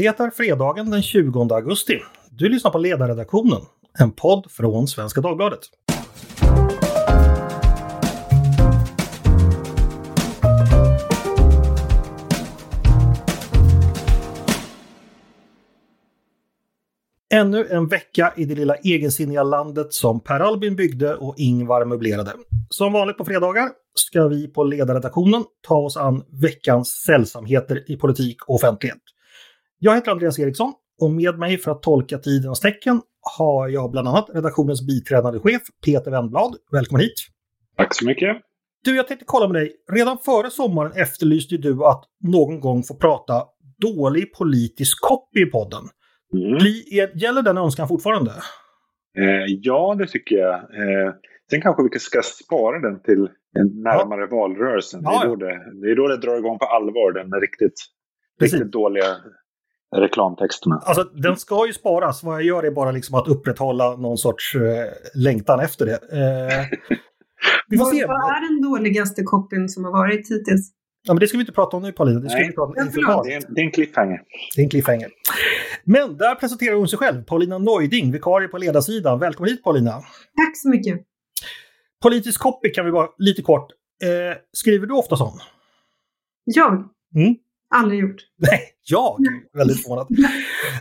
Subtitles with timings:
[0.00, 2.00] Det är fredagen den 20 augusti.
[2.30, 3.60] Du lyssnar på Ledarredaktionen,
[3.98, 5.60] en podd från Svenska Dagbladet.
[17.34, 22.32] Ännu en vecka i det lilla egensinniga landet som Per Albin byggde och Ingvar möblerade.
[22.68, 28.42] Som vanligt på fredagar ska vi på ledarredaktionen ta oss an veckans sällsamheter i politik
[28.46, 29.00] och offentlighet.
[29.82, 33.00] Jag heter Andreas Eriksson och med mig för att tolka tidens tecken
[33.38, 36.56] har jag bland annat redaktionens biträdande chef Peter Wennblad.
[36.72, 37.14] Välkommen hit!
[37.76, 38.36] Tack så mycket!
[38.84, 39.72] Du, jag tänkte kolla med dig.
[39.92, 43.44] Redan före sommaren efterlyste du att någon gång få prata
[43.78, 45.82] dålig politisk copy i podden.
[46.34, 46.58] Mm.
[47.14, 48.30] Gäller den önskan fortfarande?
[49.18, 50.54] Eh, ja, det tycker jag.
[50.54, 51.14] Eh,
[51.50, 53.28] sen kanske vi ska spara den till
[53.74, 54.36] närmare ja.
[54.36, 55.00] valrörelsen.
[55.04, 57.80] Ja, det, är då det, det är då det drar igång på allvar, den riktigt,
[58.40, 59.06] riktigt dåliga
[59.96, 60.82] reklamtexterna.
[60.84, 62.22] Alltså den ska ju sparas.
[62.22, 64.62] Vad jag gör är bara liksom att upprätthålla någon sorts eh,
[65.14, 65.92] längtan efter det.
[65.92, 66.78] Eh,
[67.68, 68.06] vi får se.
[68.06, 70.72] Vad är den dåligaste copyn som har varit hittills?
[71.02, 72.20] Ja, men det ska vi inte prata om nu Paulina.
[72.20, 74.20] Det, ska Nej, vi prata om det, är, det är en cliffhanger.
[74.56, 75.08] Det är en cliffhanger.
[75.84, 79.18] Men där presenterar hon sig själv, Paulina Neuding, vikarie på ledarsidan.
[79.18, 79.90] Välkommen hit Paulina!
[80.36, 81.00] Tack så mycket!
[82.02, 83.70] Politisk copy kan vi bara lite kort.
[84.02, 85.38] Eh, skriver du ofta sån?
[86.44, 86.72] Jag?
[87.14, 87.34] Mm.
[87.74, 88.20] Aldrig gjort.
[88.38, 89.16] Nej, jag?
[89.58, 90.06] Väldigt förvånad.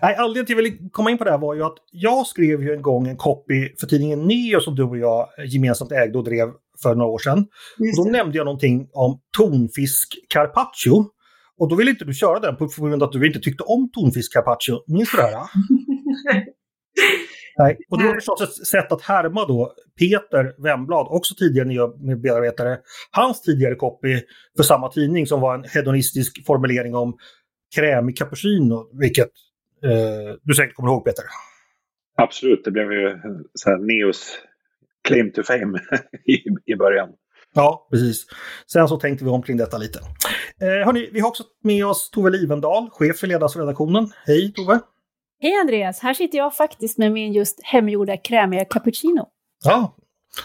[0.01, 2.27] Nej, anledningen till att jag ville komma in på det här var ju att jag
[2.27, 6.17] skrev ju en gång en copy för tidningen Neo som du och jag gemensamt ägde
[6.17, 6.47] och drev
[6.83, 7.39] för några år sedan.
[7.97, 11.05] Och då nämnde jag någonting om tonfisk carpaccio.
[11.57, 13.89] Och då ville inte du köra den på grund av att du inte tyckte om
[13.91, 14.83] tonfisk carpaccio.
[14.87, 15.33] Minns du det här?
[17.57, 17.77] Nej.
[17.89, 22.77] Och det var förstås ett sätt att härma då Peter Wemblad, också tidigare nya medarbetare,
[23.11, 24.21] hans tidigare copy
[24.57, 27.17] för samma tidning som var en hedonistisk formulering om
[27.75, 29.31] krämig cappuccino, vilket
[29.83, 31.25] eh, du säkert kommer ihåg Peter?
[32.17, 33.17] Absolut, det blev ju
[33.53, 34.39] så här Neos
[35.07, 35.79] claim to fame
[36.25, 37.09] i, i början.
[37.53, 38.25] Ja, precis.
[38.71, 39.99] Sen så tänkte vi om kring detta lite.
[40.61, 44.11] Eh, hörni, vi har också med oss Tove Livendal, chef för ledarsredaktionen.
[44.25, 44.79] Hej Tove!
[45.41, 45.99] Hej Andreas!
[45.99, 49.27] Här sitter jag faktiskt med min just hemgjorda krämiga cappuccino.
[49.65, 49.95] Ja,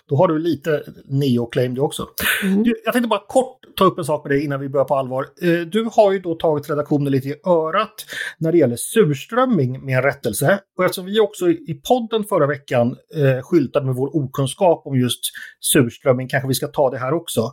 [0.09, 2.09] då har du lite neo-claim du också.
[2.43, 2.62] Mm.
[2.62, 4.94] Du, jag tänkte bara kort ta upp en sak med dig innan vi börjar på
[4.94, 5.27] allvar.
[5.43, 7.94] Eh, du har ju då tagit redaktionen lite i örat
[8.38, 10.60] när det gäller surströmming med en rättelse.
[10.78, 15.21] Och eftersom vi också i podden förra veckan eh, skyltade med vår okunskap om just
[15.60, 17.53] surströmming kanske vi ska ta det här också.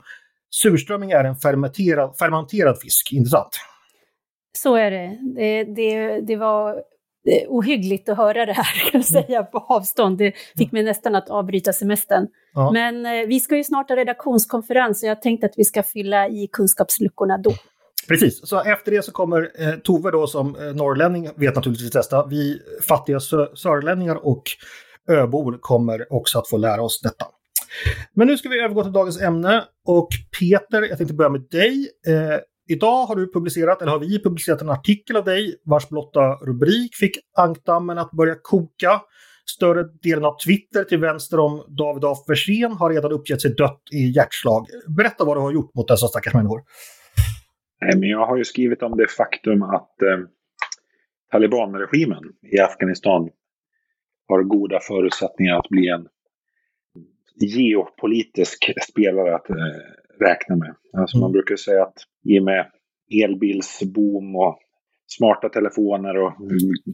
[0.49, 3.59] Surströmming är en fermenterad, fermenterad fisk, inte sant?
[4.57, 5.17] Så är det.
[5.35, 6.83] Det, det, det var
[7.47, 9.25] ohyggligt att höra det här, kan jag mm.
[9.25, 10.17] säga, på avstånd.
[10.17, 12.27] Det fick mig nästan att avbryta semestern.
[12.53, 12.71] Ja.
[12.71, 16.27] Men eh, vi ska ju snart ha redaktionskonferens och jag tänkte att vi ska fylla
[16.27, 17.51] i kunskapsluckorna då.
[18.07, 22.25] Precis, så efter det så kommer eh, Tove då som eh, norrlänning, vet naturligtvis detta.
[22.25, 24.43] Vi fattiga sö sörlänningar och
[25.09, 27.25] öbor kommer också att få lära oss detta.
[28.13, 30.07] Men nu ska vi övergå till dagens ämne och
[30.39, 31.89] Peter, jag tänkte börja med dig.
[32.07, 32.39] Eh,
[32.71, 36.95] Idag har du publicerat, eller har vi publicerat en artikel av dig vars blotta rubrik
[36.95, 39.01] fick ankdammen att börja koka.
[39.45, 43.81] Större delen av Twitter till vänster om David af Versén har redan uppgett sig dött
[43.91, 44.65] i hjärtslag.
[44.97, 46.61] Berätta vad du har gjort mot dessa stackars människor.
[47.81, 50.19] Nej, men jag har ju skrivit om det faktum att eh,
[51.31, 53.29] talibanregimen i Afghanistan
[54.27, 56.07] har goda förutsättningar att bli en
[57.35, 59.55] geopolitisk spelare att eh,
[60.21, 60.75] räkna med.
[60.97, 61.21] Alltså mm.
[61.21, 61.97] Man brukar säga att
[62.29, 62.65] i och med
[63.23, 64.59] elbilsboom och
[65.17, 66.33] smarta telefoner och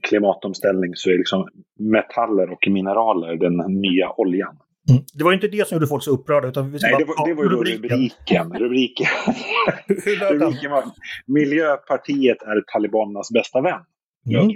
[0.03, 1.47] klimatomställning så är liksom
[1.79, 4.57] metaller och mineraler den nya oljan.
[4.89, 5.03] Mm.
[5.13, 6.47] Det var inte det som gjorde folk så upprörda.
[6.47, 8.53] Utan Nej, det var, det var ju rubriken.
[8.53, 9.07] Rubriken,
[10.31, 10.83] rubriken var
[11.27, 13.81] Miljöpartiet är talibanernas bästa vän.
[14.29, 14.51] Mm.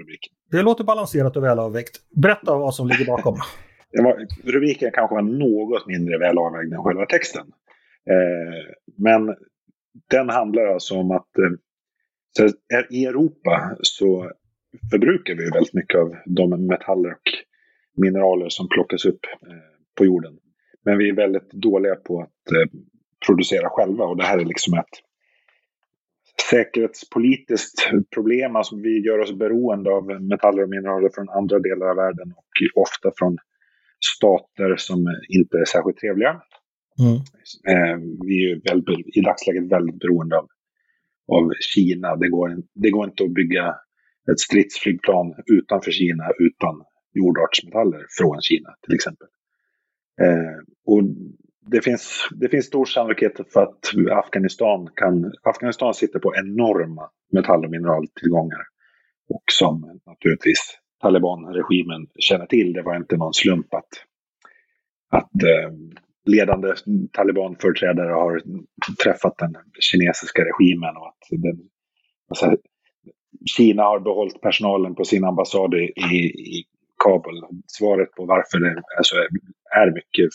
[0.52, 1.92] Det låter balanserat och välavvägt.
[2.16, 3.38] Berätta vad som ligger bakom.
[3.92, 7.46] Var, rubriken kanske var något mindre välavvägd än själva texten.
[8.10, 9.36] Eh, men
[10.10, 14.32] den handlar alltså om att eh, i Europa så
[14.92, 17.30] förbrukar vi väldigt mycket av de metaller och
[17.98, 19.58] mineraler som plockas upp eh,
[19.98, 20.38] på jorden.
[20.86, 22.56] Men vi är väldigt dåliga på att
[23.28, 25.02] producera själva och det här är liksom ett
[26.50, 28.56] säkerhetspolitiskt problem.
[28.56, 32.82] Alltså vi gör oss beroende av metaller och mineraler från andra delar av världen och
[32.82, 33.38] ofta från
[34.16, 35.00] stater som
[35.30, 36.42] inte är särskilt trevliga.
[37.00, 37.16] Mm.
[37.72, 37.98] Eh,
[38.28, 40.48] vi är väldigt, i dagsläget väldigt beroende av,
[41.28, 42.16] av Kina.
[42.16, 43.76] Det går, det går inte att bygga
[44.32, 46.84] ett stridsflygplan utanför Kina utan
[47.14, 49.28] jordartsmetaller från Kina till exempel.
[50.22, 51.04] Eh, och
[51.72, 55.34] det finns, det finns stor sannolikhet för att Afghanistan kan...
[55.44, 58.62] Afghanistan sitter på enorma metall och mineraltillgångar.
[59.30, 62.74] och som naturligtvis talibanregimen känner till.
[62.74, 63.90] Det var inte någon slump att,
[65.10, 65.72] att eh,
[66.26, 66.74] ledande
[67.12, 68.42] talibanföreträdare har
[69.04, 71.60] träffat den kinesiska regimen och att den,
[72.30, 72.56] alltså,
[73.58, 76.64] Kina har behållit personalen på sin ambassad i, i
[77.04, 77.42] Kabul.
[77.68, 79.16] Svaret på varför det alltså,
[79.76, 80.30] är mycket,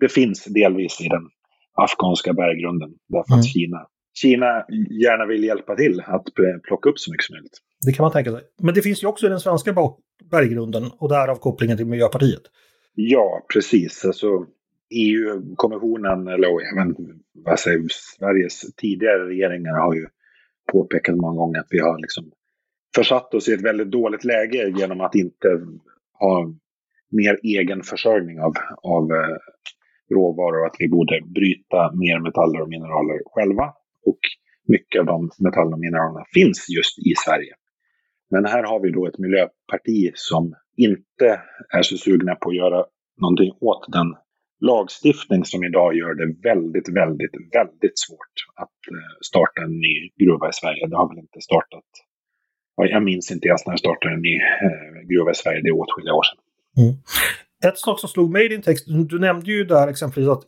[0.00, 1.28] det finns delvis i den
[1.74, 2.90] afghanska berggrunden.
[3.08, 3.40] Därför mm.
[3.40, 4.64] att Kina, Kina
[5.02, 6.24] gärna vill hjälpa till att
[6.62, 7.58] plocka upp så mycket som möjligt.
[7.86, 8.42] Det kan man tänka sig.
[8.62, 9.74] Men det finns ju också i den svenska
[10.30, 12.42] berggrunden och därav kopplingen till Miljöpartiet.
[12.94, 14.04] Ja, precis.
[14.04, 14.46] Alltså,
[14.90, 16.96] EU-kommissionen, eller även
[17.32, 20.06] vad säger, Sveriges tidigare regeringar har ju
[20.72, 22.30] påpekat många gånger att vi har liksom
[22.94, 25.48] försatt oss i ett väldigt dåligt läge genom att inte
[26.12, 26.54] ha
[27.10, 28.52] mer egen försörjning av,
[28.82, 29.36] av eh,
[30.14, 30.66] råvaror.
[30.66, 33.64] Att vi borde bryta mer metaller och mineraler själva.
[34.06, 34.18] Och
[34.68, 37.54] mycket av de metallerna och mineralerna finns just i Sverige.
[38.30, 42.84] Men här har vi då ett miljöparti som inte är så sugna på att göra
[43.20, 44.14] någonting åt den
[44.60, 50.48] lagstiftning som idag gör det väldigt, väldigt, väldigt svårt att eh, starta en ny gruva
[50.48, 50.86] i Sverige.
[50.86, 51.84] Det har väl inte startat,
[52.76, 55.80] jag minns inte ens när det startade en ny eh, gruva i Sverige, det är
[55.82, 56.40] åtskilliga år sedan.
[56.84, 56.94] Mm.
[57.64, 60.44] Ett sak som slog mig i din text, du nämnde ju där exempelvis att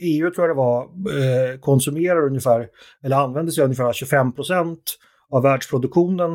[0.00, 2.68] EU tror jag det var, eh, konsumerar ungefär,
[3.04, 4.82] eller använder sig ungefär 25 procent
[5.30, 6.30] av världsproduktionen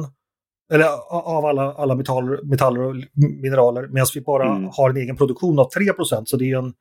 [0.73, 2.95] eller av alla, alla metaller, metaller och
[3.41, 4.69] mineraler, medan vi bara mm.
[4.73, 6.73] har en egen produktion av 3% så det är en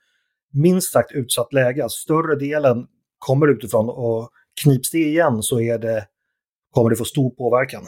[0.52, 1.82] minst sagt utsatt läge.
[1.82, 2.86] Alltså, större delen
[3.18, 4.30] kommer utifrån och
[4.62, 6.06] knips det igen så är det,
[6.70, 7.82] kommer det få stor påverkan.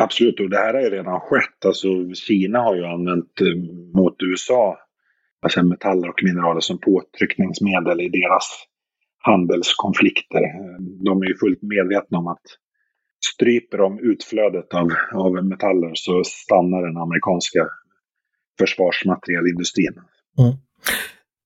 [0.00, 1.64] Absolut, och det här har ju redan skett.
[1.64, 3.56] Alltså, Kina har ju använt eh,
[4.00, 4.78] mot USA
[5.40, 8.64] alltså metaller och mineraler som påtryckningsmedel i deras
[9.18, 10.40] handelskonflikter.
[11.04, 12.42] De är ju fullt medvetna om att
[13.34, 17.68] stryper de utflödet av, av metaller så stannar den amerikanska
[18.58, 19.94] försvarsmaterielindustrin.
[20.38, 20.52] Mm.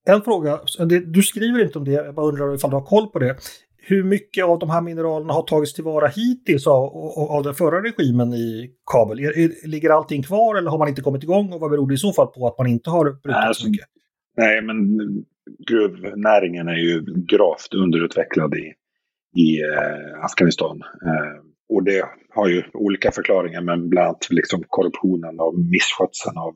[0.07, 0.61] En fråga,
[1.07, 3.37] du skriver inte om det, jag bara undrar ifall du har koll på det.
[3.77, 6.97] Hur mycket av de här mineralerna har tagits tillvara hittills av,
[7.31, 9.19] av den förra regimen i Kabul?
[9.65, 12.13] Ligger allting kvar eller har man inte kommit igång och vad beror det i så
[12.13, 13.87] fall på att man inte har brutit alltså, så mycket?
[14.37, 14.77] Nej, men
[15.69, 18.73] gruvnäringen är ju gravt underutvecklad i,
[19.41, 20.83] i eh, Afghanistan.
[21.07, 26.55] Eh, och det har ju olika förklaringar, men bland annat liksom korruptionen och misskötseln av,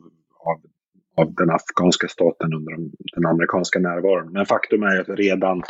[1.16, 2.72] av, den afghanska staten under
[3.14, 4.32] den amerikanska närvaron.
[4.32, 5.62] Men faktum är att redan,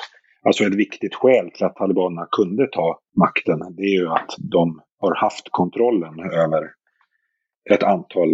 [0.42, 4.80] alltså ett viktigt skäl till att talibanerna kunde ta makten, det är ju att de
[4.98, 6.70] har haft kontrollen över
[7.70, 8.30] ett antal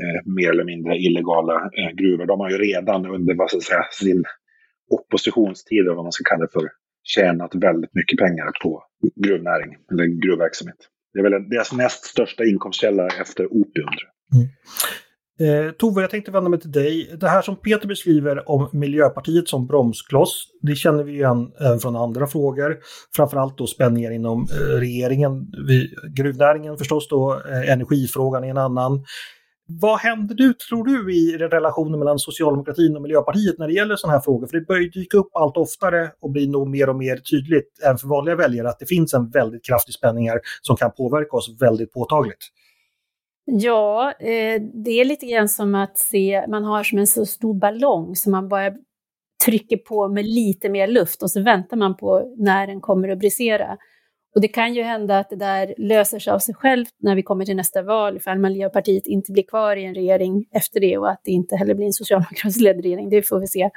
[0.00, 2.26] eh, mer eller mindre illegala eh, gruvor.
[2.26, 4.24] De har ju redan under vad ska säga, sin
[4.90, 6.68] oppositionstid, eller vad man ska kalla det för,
[7.02, 8.82] tjänat väldigt mycket pengar på
[9.24, 10.76] gruvnäring eller gruvverksamhet.
[11.12, 13.88] Det är väl deras näst största inkomstkälla efter opium.
[14.34, 14.48] Mm.
[15.40, 17.16] Eh, Tove, jag tänkte vända mig till dig.
[17.20, 21.96] Det här som Peter beskriver om Miljöpartiet som bromskloss, det känner vi igen även från
[21.96, 22.76] andra frågor.
[23.16, 29.04] Framförallt då spänningar inom eh, regeringen, vi, gruvnäringen förstås då, eh, energifrågan är en annan.
[29.68, 34.16] Vad händer du, tror du, i relationen mellan socialdemokratin och Miljöpartiet när det gäller sådana
[34.16, 34.46] här frågor?
[34.46, 37.98] För det börjar dyka upp allt oftare och blir nog mer och mer tydligt, även
[37.98, 41.56] för vanliga väljare, att det finns en väldigt kraftig spänning här som kan påverka oss
[41.60, 42.38] väldigt påtagligt.
[43.48, 47.54] Ja, eh, det är lite grann som att se, man har som en så stor
[47.54, 48.72] ballong som man bara
[49.44, 53.18] trycker på med lite mer luft och så väntar man på när den kommer att
[53.18, 53.76] brisera.
[54.34, 57.22] Och det kan ju hända att det där löser sig av sig självt när vi
[57.22, 61.10] kommer till nästa val, ifall Miljöpartiet inte blir kvar i en regering efter det och
[61.10, 63.70] att det inte heller blir en socialdemokratisk ledd regering, det får vi se.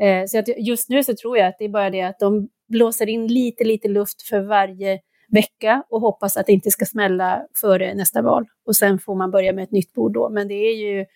[0.00, 2.48] Eh, så att just nu så tror jag att det är bara det att de
[2.68, 4.98] blåser in lite, lite luft för varje
[5.34, 8.46] vecka och hoppas att det inte ska smälla före nästa val.
[8.66, 10.28] Och sen får man börja med ett nytt bord då.
[10.30, 11.06] Men det är ju,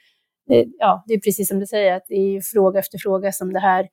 [0.78, 3.52] ja, det är precis som du säger, att det är ju fråga efter fråga som
[3.52, 3.88] det här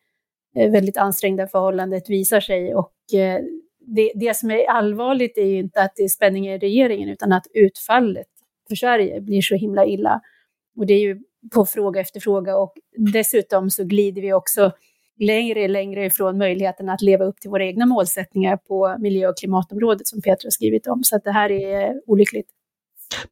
[0.56, 2.76] eh, väldigt ansträngda förhållandet visar sig.
[2.76, 3.42] Och eh,
[3.80, 7.32] det, det som är allvarligt är ju inte att det är spänning i regeringen, utan
[7.32, 8.28] att utfallet
[8.68, 10.22] för Sverige blir så himla illa.
[10.78, 11.20] Och det är ju
[11.54, 14.72] på fråga efter fråga och dessutom så glider vi också
[15.20, 19.38] längre och längre ifrån möjligheten att leva upp till våra egna målsättningar på miljö och
[19.38, 21.04] klimatområdet som Peter har skrivit om.
[21.04, 22.48] Så att det här är olyckligt.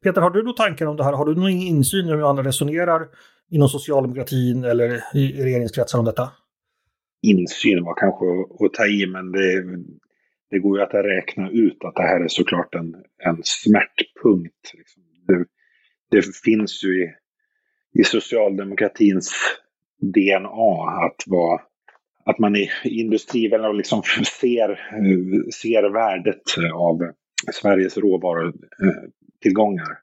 [0.02, 1.12] Peter, har du några tankar om det här?
[1.12, 3.08] Har du någon insyn i hur andra resonerar
[3.50, 6.30] inom socialdemokratin eller i regeringskretsar om detta?
[7.22, 8.24] Insyn var kanske
[8.64, 9.64] att ta i, men det,
[10.50, 14.74] det går ju att räkna ut att det här är såklart en, en smärtpunkt.
[14.74, 15.02] Liksom.
[15.26, 15.44] Det,
[16.10, 17.10] det, finns ju i,
[18.00, 19.32] i socialdemokratins
[20.00, 21.60] DNA att, vara,
[22.24, 24.02] att man i industrivärlden liksom
[24.40, 24.80] ser,
[25.50, 26.42] ser värdet
[26.74, 26.98] av
[27.52, 29.98] Sveriges råvarutillgångar.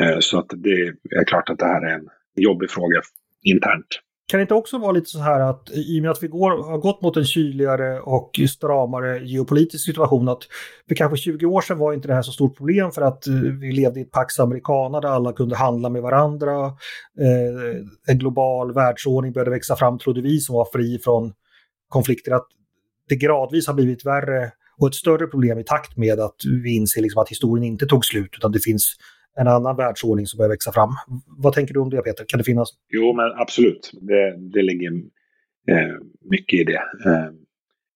[0.00, 3.00] Eh, så att det är klart att det här är en jobbig fråga
[3.42, 4.00] internt.
[4.26, 6.50] Kan det inte också vara lite så här att i och med att vi går,
[6.50, 10.42] har gått mot en kyligare och stramare geopolitisk situation att
[10.88, 13.34] för kanske 20 år sedan var inte det här så stort problem för att eh,
[13.34, 16.66] vi levde i ett Pax Americana där alla kunde handla med varandra.
[17.20, 21.32] Eh, en global världsordning började växa fram trodde vi som var fri från
[21.98, 22.32] konflikter.
[22.32, 22.48] Att
[23.08, 27.02] det gradvis har blivit värre och ett större problem i takt med att vi inser
[27.02, 28.96] liksom att historien inte tog slut utan det finns
[29.40, 30.90] en annan världsordning som börjar växa fram.
[31.44, 32.24] Vad tänker du om det Peter?
[32.28, 32.68] Kan det finnas?
[32.88, 33.90] Jo, men absolut.
[34.00, 34.90] Det, det ligger
[35.72, 35.96] eh,
[36.30, 36.82] mycket i det.
[37.06, 37.30] Eh,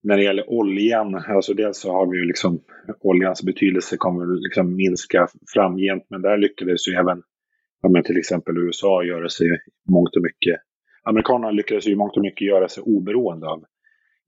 [0.02, 2.60] när det gäller oljan, alltså dels så har vi ju liksom
[3.00, 7.22] oljans betydelse kommer liksom minska framgent, men där lyckades ju även
[7.82, 9.46] ja, men till exempel USA göra sig
[9.90, 10.60] mångt och mycket.
[11.04, 13.64] Amerikanerna lyckades ju mångt och mycket göra sig oberoende av,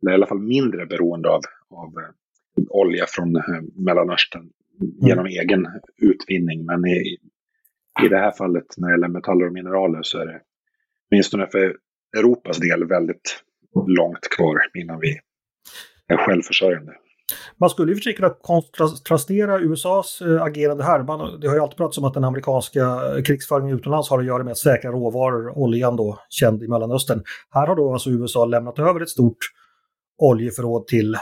[0.02, 1.40] eller i alla fall mindre beroende av,
[1.70, 2.14] av eh,
[2.68, 3.42] olja från eh,
[3.74, 4.50] Mellanöstern
[5.00, 5.40] genom mm.
[5.40, 5.66] egen
[6.02, 6.66] utvinning.
[6.66, 7.18] Men i,
[8.04, 10.40] i det här fallet när det gäller metaller och mineraler så är det
[11.10, 11.76] åtminstone för
[12.18, 13.42] Europas del väldigt
[13.86, 15.18] långt kvar innan vi
[16.06, 16.92] är självförsörjande.
[17.60, 21.02] Man skulle ju för sig kunna kontrastera USAs äh, agerande här.
[21.02, 24.44] Man, det har ju alltid pratats om att den amerikanska krigsföringen utomlands har att göra
[24.44, 27.22] med att säkra råvaror, oljan då, känd i Mellanöstern.
[27.50, 29.38] Här har då alltså USA lämnat över ett stort
[30.20, 31.16] oljeförråd till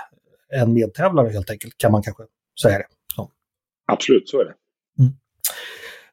[0.49, 2.23] en medtävlare helt enkelt, kan man kanske
[2.63, 2.87] säga det.
[3.15, 3.31] Så.
[3.93, 4.55] Absolut, så är det.
[4.99, 5.13] Mm.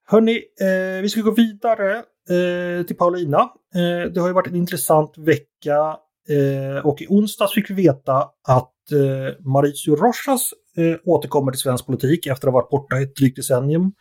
[0.06, 1.98] Hörni, eh, vi ska gå vidare
[2.30, 3.40] eh, till Paulina.
[3.76, 5.98] Eh, det har ju varit en intressant vecka
[6.30, 11.86] eh, och i onsdags fick vi veta att eh, Mauricio Rojas eh, återkommer till svensk
[11.86, 13.94] politik efter att ha varit borta i ett drygt decennium.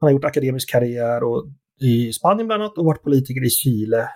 [0.00, 1.46] Han har gjort akademisk karriär och
[1.80, 4.08] i Spanien bland annat och varit politiker i Chile,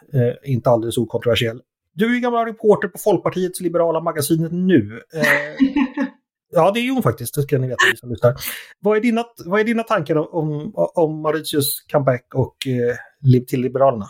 [0.45, 1.61] inte alldeles okontroversiell.
[1.95, 5.01] Du är ju gammal reporter på Folkpartiets liberala magasinet Nu.
[5.15, 5.67] Eh,
[6.51, 8.35] ja, det är hon faktiskt, det ska ni veta ni som lyssnar.
[8.81, 14.07] Vad är dina, vad är dina tankar om, om Mauritius comeback och eh, till Liberalerna?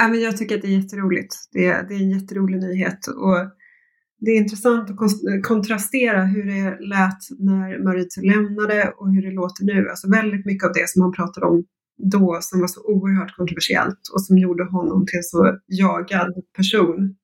[0.00, 1.34] Ja, men jag tycker att det är jätteroligt.
[1.52, 3.06] Det är, det är en jätterolig nyhet.
[3.06, 3.38] Och
[4.20, 4.96] det är intressant att
[5.42, 9.88] kontrastera hur det lät när Mauricio lämnade och hur det låter nu.
[9.88, 11.64] Alltså väldigt mycket av det som han pratade om
[11.98, 17.16] då som var så oerhört kontroversiellt och som gjorde honom till en så jagad person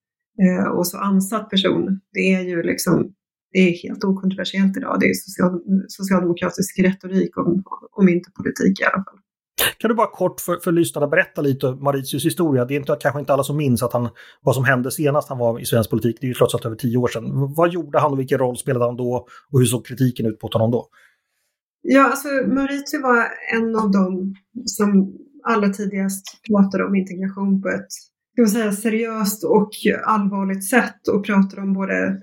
[0.43, 2.01] eh, och så ansatt person.
[2.13, 3.13] Det är ju liksom,
[3.53, 4.97] det är helt okontroversiellt idag.
[5.01, 7.63] Det är social, socialdemokratisk retorik om,
[7.93, 9.19] om inte politik i alla fall.
[9.79, 12.65] Kan du bara kort för, för lyssnarna berätta lite om Mauritius historia?
[12.65, 14.09] Det är inte, kanske inte alla som minns att han,
[14.43, 16.17] vad som hände senast han var i svensk politik.
[16.21, 17.55] Det är ju trots allt över tio år sedan.
[17.55, 19.27] Vad gjorde han och vilken roll spelade han då?
[19.53, 20.89] Och hur såg kritiken ut mot honom då?
[21.87, 25.15] Ja, alltså Mauricio var en av dem som
[25.45, 27.89] allra tidigast pratade om integration på ett
[28.35, 29.71] ska man säga, seriöst och
[30.05, 32.23] allvarligt sätt och pratade om både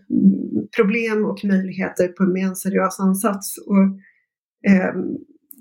[0.76, 3.58] problem och möjligheter med en seriös ansats.
[3.58, 3.84] Och,
[4.72, 4.94] eh,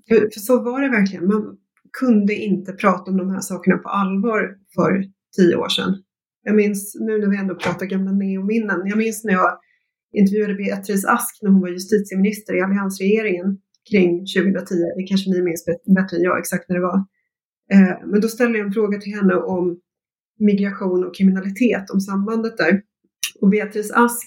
[0.09, 1.26] för, så var det verkligen.
[1.26, 1.57] Man
[2.00, 5.04] kunde inte prata om de här sakerna på allvar för
[5.37, 5.95] tio år sedan.
[6.42, 8.80] Jag minns nu när vi ändå pratar gamla neominnen.
[8.85, 9.59] Jag minns när jag
[10.12, 13.59] intervjuade Beatrice Ask när hon var justitieminister i alliansregeringen
[13.90, 14.75] kring 2010.
[14.96, 15.64] Det kanske ni minns
[15.96, 17.04] bättre än jag exakt när det var.
[17.72, 19.80] Eh, men då ställde jag en fråga till henne om
[20.38, 22.82] migration och kriminalitet, om sambandet där.
[23.40, 24.26] Och Beatrice Ask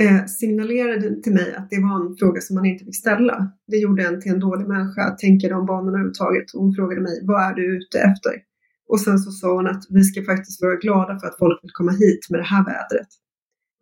[0.00, 3.52] eh, signalerade till mig att det var en fråga som man inte fick ställa.
[3.66, 6.44] Det gjorde en till en dålig människa att tänka de banorna överhuvudtaget.
[6.52, 8.32] hon frågade mig, vad är du ute efter?
[8.88, 11.70] Och sen så sa hon att vi ska faktiskt vara glada för att folk vill
[11.72, 13.08] komma hit med det här vädret.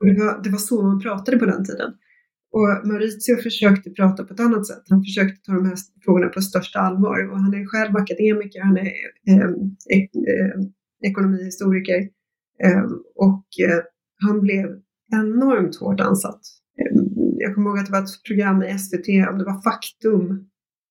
[0.00, 1.90] Och det var, det var så man pratade på den tiden.
[2.56, 4.82] Och Maurizio försökte prata på ett annat sätt.
[4.88, 8.76] Han försökte ta de här frågorna på största allvar och han är själv akademiker, han
[8.76, 8.92] är
[9.30, 9.50] eh,
[9.88, 10.60] ek, eh,
[11.10, 12.00] ekonomihistoriker
[12.64, 12.84] eh,
[13.14, 13.80] och eh,
[14.22, 14.66] han blev
[15.12, 16.40] enormt hårt ansatt.
[16.80, 17.02] Eh,
[17.38, 20.48] jag kommer ihåg att det var ett program i SVT, om det var Faktum,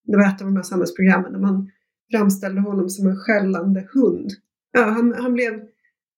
[0.07, 1.69] det var ett av de här samhällsprogrammen, där man
[2.11, 4.29] framställde honom som en skällande hund.
[4.71, 5.53] Ja, han, han blev,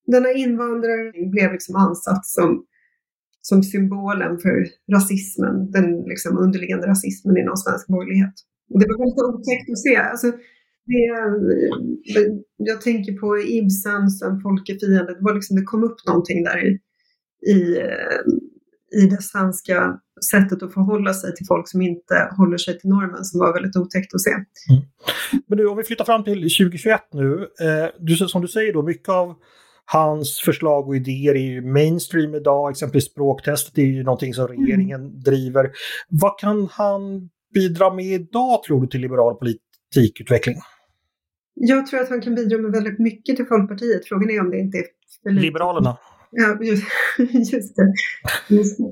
[0.08, 2.66] denna invandrare blev liksom ansatt som
[3.50, 8.36] som symbolen för rasismen, den liksom underliggande rasismen inom svensk borgerlighet.
[8.74, 9.96] Och det var väldigt otäckt att se.
[9.96, 10.28] Alltså,
[10.92, 11.06] det,
[12.20, 15.14] eh, jag tänker på Ibsens En folk fiende.
[15.14, 16.70] Det, var liksom, det kom upp någonting där i,
[17.52, 18.22] i, eh,
[19.02, 20.00] i det svenska
[20.32, 23.78] sättet att förhålla sig till folk som inte håller sig till normen som var väldigt
[23.78, 24.32] otäckt att se.
[24.32, 24.84] Mm.
[25.48, 27.48] Men du, om vi flyttar fram till 2021 nu.
[27.66, 29.36] Eh, du, som du säger då, mycket av
[29.86, 34.65] Hans förslag och idéer är ju mainstream idag, exempelvis språktestet är ju någonting som mm.
[34.65, 35.20] regeringen mm.
[35.20, 35.72] driver.
[36.10, 40.56] Vad kan han bidra med idag tror du till liberal politikutveckling?
[41.54, 44.08] Jag tror att han kan bidra med väldigt mycket till Folkpartiet.
[44.08, 44.86] Frågan är om det inte är
[45.24, 45.46] för lite.
[45.46, 45.98] Liberalerna?
[46.32, 46.84] Ja, just,
[47.54, 47.94] just det.
[48.56, 48.84] Just det.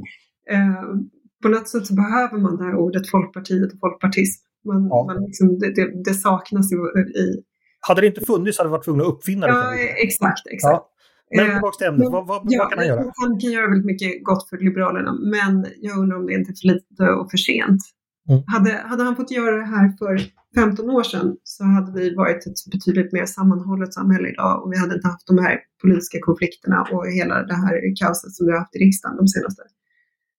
[0.54, 0.96] Uh,
[1.42, 4.46] på något sätt så behöver man det här ordet Folkpartiet och folkpartism.
[4.66, 5.06] Man, ja.
[5.08, 6.76] man liksom, det, det, det, saknas i,
[7.20, 7.44] i...
[7.88, 9.54] Hade det inte funnits hade vi varit tvungna att uppfinna det.
[9.54, 10.48] Ja, exakt.
[10.52, 10.74] exakt.
[10.74, 10.90] Ja.
[11.36, 13.12] Men eh, tillbaka till ämnet, vad, vad, ja, vad, kan han göra?
[13.16, 16.56] Han kan göra väldigt mycket gott för Liberalerna, men jag undrar om det inte är
[16.62, 17.82] för lite och för sent.
[18.30, 18.44] Mm.
[18.48, 20.22] Hade, hade han fått göra det här för
[20.56, 24.78] 15 år sedan så hade vi varit ett betydligt mer sammanhållet samhälle idag och vi
[24.78, 28.60] hade inte haft de här politiska konflikterna och hela det här kaoset som vi har
[28.60, 29.64] haft i riksdagen de senaste.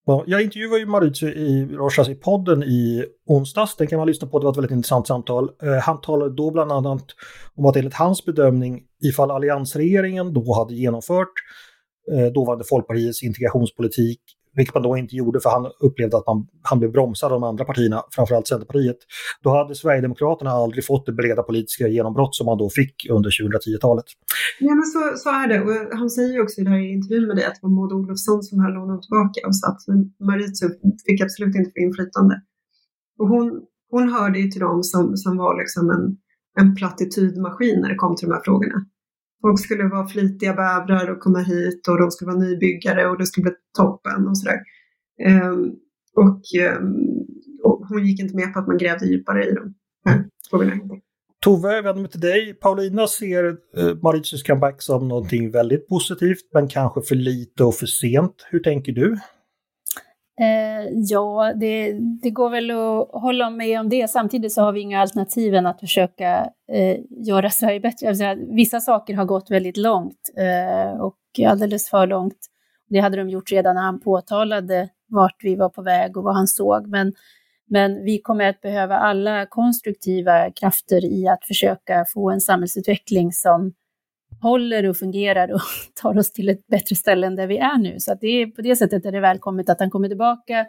[0.06, 3.76] Ja, jag intervjuade ju Mauricio i Rochas i podden i onsdags.
[3.76, 5.50] Den kan man lyssna på, det var ett väldigt intressant samtal.
[5.62, 7.04] Eh, han talade då bland annat
[7.54, 11.32] om att enligt hans bedömning, ifall alliansregeringen då hade genomfört
[12.12, 14.20] eh, dåvarande Folkpartiets integrationspolitik
[14.56, 17.46] vilket man då inte gjorde för han upplevde att man, han blev bromsad av de
[17.46, 18.96] andra partierna, framförallt Centerpartiet.
[19.42, 24.04] Då hade Sverigedemokraterna aldrig fått det breda politiska genombrott som man då fick under 2010-talet.
[24.60, 25.60] Ja, men så, så är det.
[25.60, 27.92] Och han säger ju också i den här intervjun med dig att det var Maud
[27.92, 29.82] Olofsson som höll honom tillbaka och sa att
[30.28, 30.68] Mauricio
[31.06, 32.34] fick absolut inte få inflytande.
[33.18, 33.46] Och hon,
[33.90, 36.04] hon hörde ju till dem som, som var liksom en,
[36.60, 38.78] en plattitydmaskin när det kom till de här frågorna.
[39.44, 43.26] Folk skulle vara flitiga bävrar och komma hit och de skulle vara nybyggare och det
[43.26, 44.60] skulle bli toppen och sådär.
[45.44, 45.76] Um,
[46.16, 46.42] och,
[46.78, 47.26] um,
[47.62, 49.74] och, hon gick inte med på att man grävde djupare i de
[50.04, 50.72] här frågorna.
[51.44, 52.54] Tove, jag vänder mig till dig.
[52.54, 53.44] Paulina ser
[53.76, 58.46] eh, Mauritius comeback som någonting väldigt positivt, men kanske för lite och för sent.
[58.50, 59.18] Hur tänker du?
[60.40, 64.10] Eh, ja, det, det, går väl att hålla med om det.
[64.10, 68.08] Samtidigt så har vi inga alternativ än att försöka eh, göra Sverige bättre.
[68.08, 72.38] Alltså, vissa saker har gått väldigt långt eh, och alldeles för långt.
[72.88, 76.34] Det hade de gjort redan när han påtalade vart vi var på väg och vad
[76.34, 76.86] han såg.
[76.86, 77.12] Men,
[77.70, 83.72] men vi kommer att behöva alla konstruktiva krafter i att försöka få en samhällsutveckling som
[84.44, 85.60] håller och fungerar och
[86.02, 87.94] tar oss till ett bättre ställe än där vi är nu.
[87.98, 90.66] Så att det är, på det sättet är det välkommet att han kommer tillbaka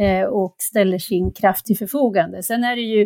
[0.00, 2.42] eh, och ställer sin kraft till förfogande.
[2.42, 3.02] Sen är det ju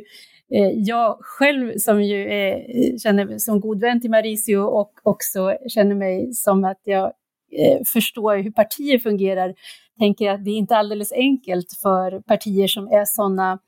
[0.55, 5.57] eh, jag själv som ju är, känner mig som god vän till Mauricio och också
[5.69, 7.13] känner mig som att jag
[7.59, 9.55] eh, förstår hur partier fungerar,
[9.99, 13.59] tänker att det är inte alldeles enkelt för partier som är sådana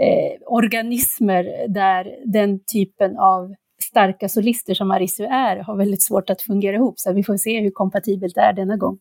[0.00, 3.54] eh, organismer där den typen av
[3.94, 6.98] starka solister som Arisu är har väldigt svårt att fungera ihop.
[6.98, 8.98] Så vi får se hur kompatibelt det är denna gång.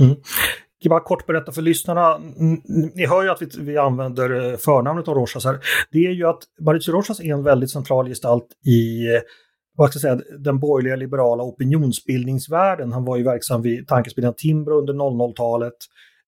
[0.00, 0.10] Mm.
[0.10, 2.18] Jag kan bara kort berätta för lyssnarna.
[2.94, 5.58] Ni hör ju att vi, vi använder eh, förnamnet av Rojas här.
[5.90, 9.20] Det är ju att Mauricio Rojas är en väldigt central gestalt i eh,
[9.76, 12.92] vad ska jag säga, den borgerliga liberala opinionsbildningsvärlden.
[12.92, 15.76] Han var ju verksam vid tankesmedjan Timbro under 00-talet.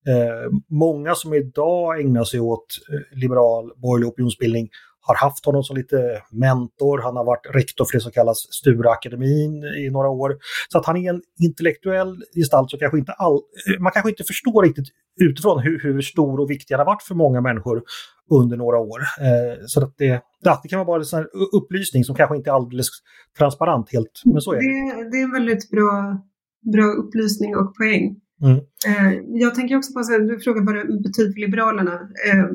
[0.09, 4.69] Eh, många som idag ägnar sig åt eh, liberal borgerlig opinionsbildning
[5.03, 6.99] har haft honom som lite mentor.
[6.99, 10.37] Han har varit rektor för det som kallas Stureakademin i några år.
[10.69, 13.41] Så att han är en intellektuell gestalt som kanske inte all,
[13.81, 14.88] man kanske inte förstår riktigt
[15.21, 17.83] utifrån hur, hur stor och viktig han har varit för många människor
[18.31, 19.01] under några år.
[19.01, 20.23] Eh, så att det,
[20.62, 22.88] det kan vara en upplysning som kanske inte är alldeles
[23.38, 24.62] transparent helt, men så är det.
[24.62, 26.19] Det, det är en väldigt bra,
[26.73, 28.17] bra upplysning och poäng.
[28.43, 28.57] Mm.
[28.87, 31.95] Eh, jag tänker också på, du frågar vad det betyder för Liberalerna.
[32.29, 32.47] Eh,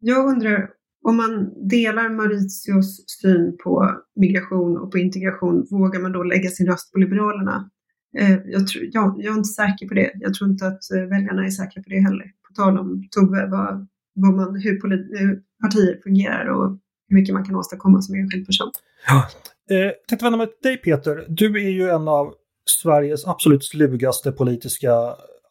[0.00, 0.70] jag undrar
[1.08, 1.32] om man
[1.68, 6.98] delar Mauritius syn på migration och på integration, vågar man då lägga sin röst på
[6.98, 7.70] Liberalerna?
[8.18, 10.10] Eh, jag, tror, ja, jag är inte säker på det.
[10.14, 12.24] Jag tror inte att eh, väljarna är säkra på det heller.
[12.48, 14.72] På tal om Tove, vad, vad man, hur,
[15.18, 18.70] hur partier fungerar och hur mycket man kan åstadkomma som enskild person.
[19.06, 19.28] Ja.
[19.70, 21.24] Eh, jag tänkte vända mig till dig Peter.
[21.28, 22.34] Du är ju en av
[22.82, 24.90] Sveriges absolut slugaste politiska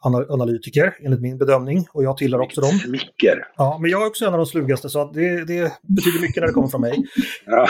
[0.06, 2.72] analytiker enligt min bedömning och jag tillhör också dem.
[2.72, 3.48] Smicker.
[3.58, 6.48] Ja, men jag är också en av de slugaste så det, det betyder mycket när
[6.48, 7.06] det kommer från mig.
[7.46, 7.68] Ja.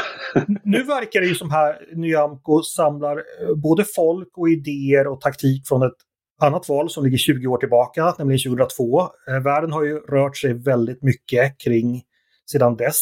[0.63, 5.67] nu verkar det ju som här Nyamko samlar eh, både folk och idéer och taktik
[5.67, 5.97] från ett
[6.41, 9.01] annat val som ligger 20 år tillbaka, nämligen 2002.
[9.01, 12.03] Eh, världen har ju rört sig väldigt mycket kring
[12.51, 13.01] sedan dess.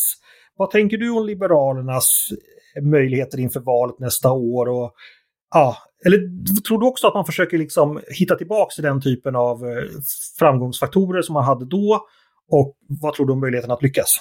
[0.56, 2.30] Vad tänker du om Liberalernas
[2.82, 4.94] möjligheter inför valet nästa år och
[5.54, 6.18] ja, eller
[6.62, 9.84] tror du också att man försöker liksom hitta tillbaka till den typen av eh,
[10.40, 12.06] framgångsfaktorer som man hade då?
[12.50, 14.18] Och vad tror du om möjligheten att lyckas?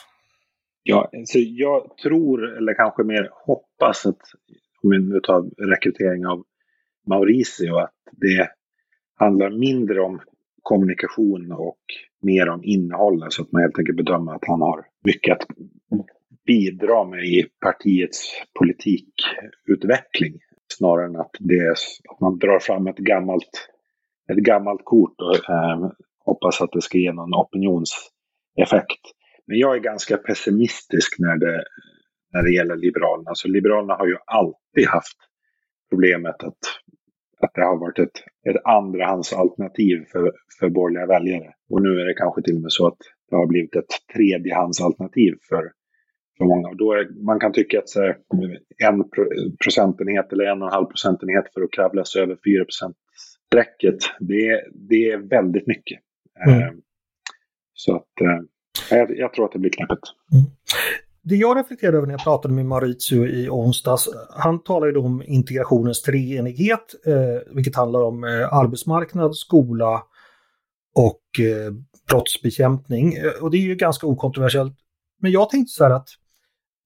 [0.83, 4.21] Ja, så jag tror, eller kanske mer hoppas, att
[4.83, 6.45] om vi nu tar rekrytering av
[7.07, 8.49] Mauricio, att det
[9.18, 10.21] handlar mindre om
[10.62, 11.79] kommunikation och
[12.23, 13.27] mer om innehåll.
[13.29, 15.47] Så att man helt enkelt bedömer att han har mycket att
[16.47, 20.40] bidra med i partiets politikutveckling
[20.76, 21.70] snarare än att, det,
[22.11, 23.68] att man drar fram ett gammalt,
[24.32, 25.90] ett gammalt kort och eh,
[26.24, 29.02] hoppas att det ska ge någon opinionseffekt.
[29.46, 31.64] Men jag är ganska pessimistisk när det,
[32.32, 33.30] när det gäller Liberalerna.
[33.35, 35.18] Så Liberalerna har ju alltid haft
[35.90, 36.62] problemet att,
[37.40, 38.18] att det har varit ett,
[38.50, 41.54] ett andrahandsalternativ för, för borgerliga väljare.
[41.70, 42.98] Och nu är det kanske till och med så att
[43.30, 45.72] det har blivit ett tredjehandsalternativ för
[46.38, 46.75] för många.
[46.75, 48.16] då är, man kan tycka att så här,
[48.79, 49.05] en
[49.64, 52.64] procentenhet eller en och en halv procentenhet för att kravla sig över 4
[53.53, 56.01] strecket det, det är väldigt mycket.
[56.47, 56.62] Mm.
[56.62, 56.68] Eh,
[57.75, 60.03] så att eh, jag, jag, tror att det blir knäppigt.
[60.33, 60.45] Mm.
[61.25, 66.03] Det jag reflekterade över när jag pratade med Maurizio i onsdags, han talade om integrationens
[66.03, 70.03] treenighet, eh, vilket handlar om eh, arbetsmarknad, skola
[70.95, 71.73] och eh,
[72.09, 73.14] brottsbekämpning.
[73.14, 74.77] Eh, och det är ju ganska okontroversiellt.
[75.21, 76.09] Men jag tänkte så här att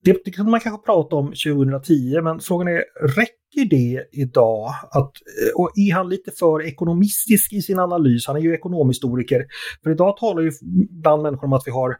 [0.06, 2.84] det, det kan man kanske prata om 2010, men frågan är,
[3.16, 4.74] räcker det idag?
[4.90, 8.26] Att, eh, och är han lite för ekonomistisk i sin analys?
[8.26, 9.46] Han är ju ekonomhistoriker.
[9.82, 10.52] För idag talar ju
[10.90, 11.96] bland människor om att vi har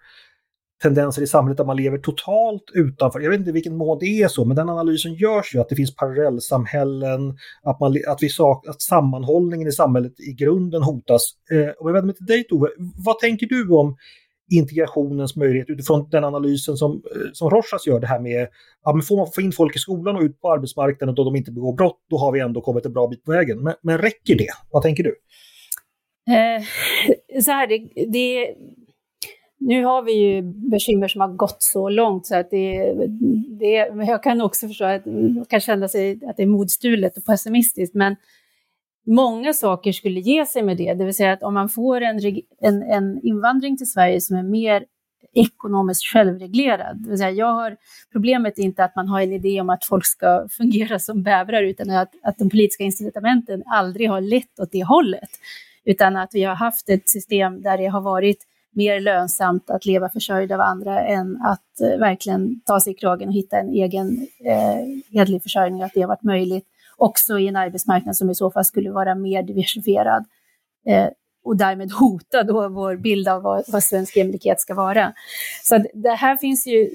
[0.83, 3.21] tendenser i samhället där man lever totalt utanför.
[3.21, 5.77] Jag vet inte vilken mån det är så, men den analysen görs ju att det
[5.77, 11.23] finns parallellsamhällen, att, man, att, vi sak, att sammanhållningen i samhället i grunden hotas.
[11.51, 12.69] Eh, och jag vänder mig till dig Tove,
[13.07, 13.97] vad tänker du om
[14.51, 18.49] integrationens möjlighet utifrån den analysen som, eh, som Rochas gör, det här med
[18.85, 21.37] ja, men får man få in folk i skolan och ut på arbetsmarknaden då de
[21.37, 23.63] inte begår brott, då har vi ändå kommit en bra bit på vägen.
[23.63, 24.51] Men, men räcker det?
[24.71, 25.17] Vad tänker du?
[26.29, 26.63] Eh,
[27.43, 28.55] så här, det, det,
[29.59, 32.95] nu har vi ju bekymmer som har gått så långt så att det,
[33.61, 33.71] det
[34.07, 37.95] jag kan också förstå att man kan känna sig att det är modstulet och pessimistiskt,
[37.95, 38.17] men
[39.07, 42.21] många saker skulle ge sig med det, det vill säga att om man får en,
[42.61, 44.85] en, en invandring till Sverige som är mer
[45.37, 47.03] ekonomiskt självreglerad.
[47.03, 47.77] Det vill säga jag har,
[48.13, 51.63] problemet är inte att man har en idé om att folk ska fungera som bävrar,
[51.63, 55.31] utan att, att de politiska incitamenten aldrig har lett åt det hållet.
[55.85, 58.39] Utan att vi har haft ett system där det har varit
[58.73, 63.29] mer lönsamt att leva försörjd av andra än att eh, verkligen ta sig i kragen
[63.29, 66.67] och hitta en egen eh, hedlig försörjning, att det har varit möjligt
[66.97, 70.25] också i en arbetsmarknad som i så fall skulle vara mer diversifierad
[70.87, 71.09] eh,
[71.47, 75.13] och därmed hota då vår bild av vad, vad svensk jämlikhet ska vara.
[75.63, 76.91] Så det här finns ju,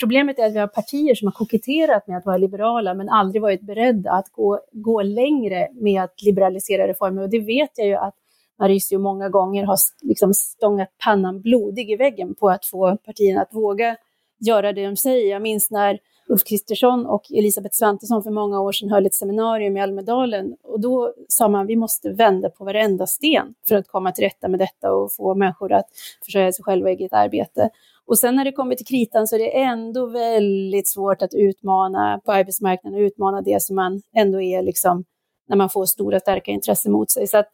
[0.00, 3.42] problemet är att vi har partier som har koketterat med att vara liberala men aldrig
[3.42, 7.94] varit beredda att gå, gå längre med att liberalisera reformer och det vet jag ju
[7.94, 8.14] att
[8.58, 13.54] Mauricio många gånger har liksom stångat pannan blodig i väggen på att få partierna att
[13.54, 13.96] våga
[14.38, 15.30] göra det de säger.
[15.30, 19.76] Jag minns när Ulf Kristersson och Elisabeth Svantesson för många år sedan höll ett seminarium
[19.76, 24.12] i Almedalen och då sa man vi måste vända på varenda sten för att komma
[24.12, 25.86] till rätta med detta och få människor att
[26.24, 27.70] försörja sig själva i eget arbete.
[28.06, 32.20] Och sen när det kommer till kritan så är det ändå väldigt svårt att utmana
[32.24, 35.04] på arbetsmarknaden och utmana det som man ändå är liksom
[35.48, 37.26] när man får stora starka intressen mot sig.
[37.26, 37.48] Så att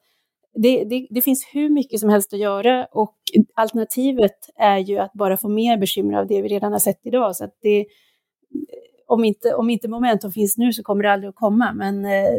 [0.54, 3.16] det, det, det, finns hur mycket som helst att göra och
[3.54, 7.37] alternativet är ju att bara få mer bekymmer av det vi redan har sett idag.
[7.37, 7.87] Så att det,
[9.07, 11.73] om, inte, om inte momentum finns nu så kommer det aldrig att komma.
[11.73, 12.38] Men eh,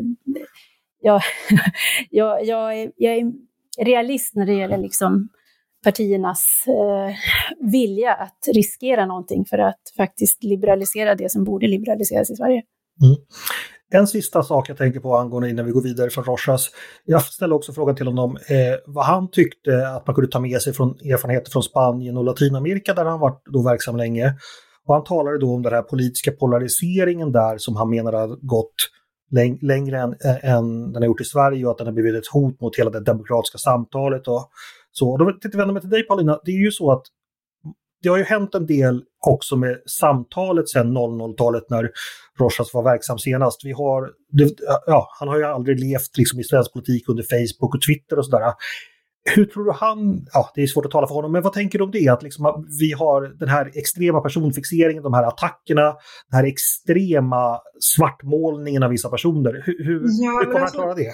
[1.02, 1.22] jag,
[2.10, 3.32] jag, jag, är, jag är
[3.86, 5.30] realist när det gäller liksom
[5.84, 7.16] partiernas eh,
[7.72, 12.62] vilja att riskera någonting för att faktiskt liberalisera det som borde liberaliseras i Sverige.
[13.02, 13.16] Mm.
[13.94, 16.70] En sista sak jag tänker på angående innan vi går vidare från Rochas.
[17.06, 20.62] Jag ställde också frågan till honom eh, vad han tyckte att man kunde ta med
[20.62, 24.34] sig från erfarenheter från Spanien och Latinamerika där han varit då verksam länge.
[24.88, 28.76] Och han talade då om den här politiska polariseringen där som han menar har gått
[29.32, 32.28] läng längre än, än den har gjort i Sverige och att den har blivit ett
[32.34, 34.28] hot mot hela det demokratiska samtalet.
[34.28, 34.50] Och
[34.92, 35.12] så.
[35.12, 36.40] Och då tänkte jag vända mig till dig Paulina.
[36.46, 37.04] Det är ju så att
[38.02, 41.92] det har ju hänt en del också med samtalet sedan 00-talet när
[42.40, 43.66] Rochas var verksam senast.
[43.66, 47.76] Vi har, det, ja, han har ju aldrig levt liksom, i svensk politik under Facebook
[47.76, 48.54] och Twitter och sådär.
[49.36, 51.80] Hur tror du han, ja det är svårt att tala för honom, men vad tänker
[51.80, 52.08] du om det?
[52.08, 55.86] Att liksom, vi har den här extrema personfixeringen, de här attackerna,
[56.30, 59.64] den här extrema svartmålningen av vissa personer.
[59.66, 61.14] Hur, hur, ja, hur kommer alltså, han klara det?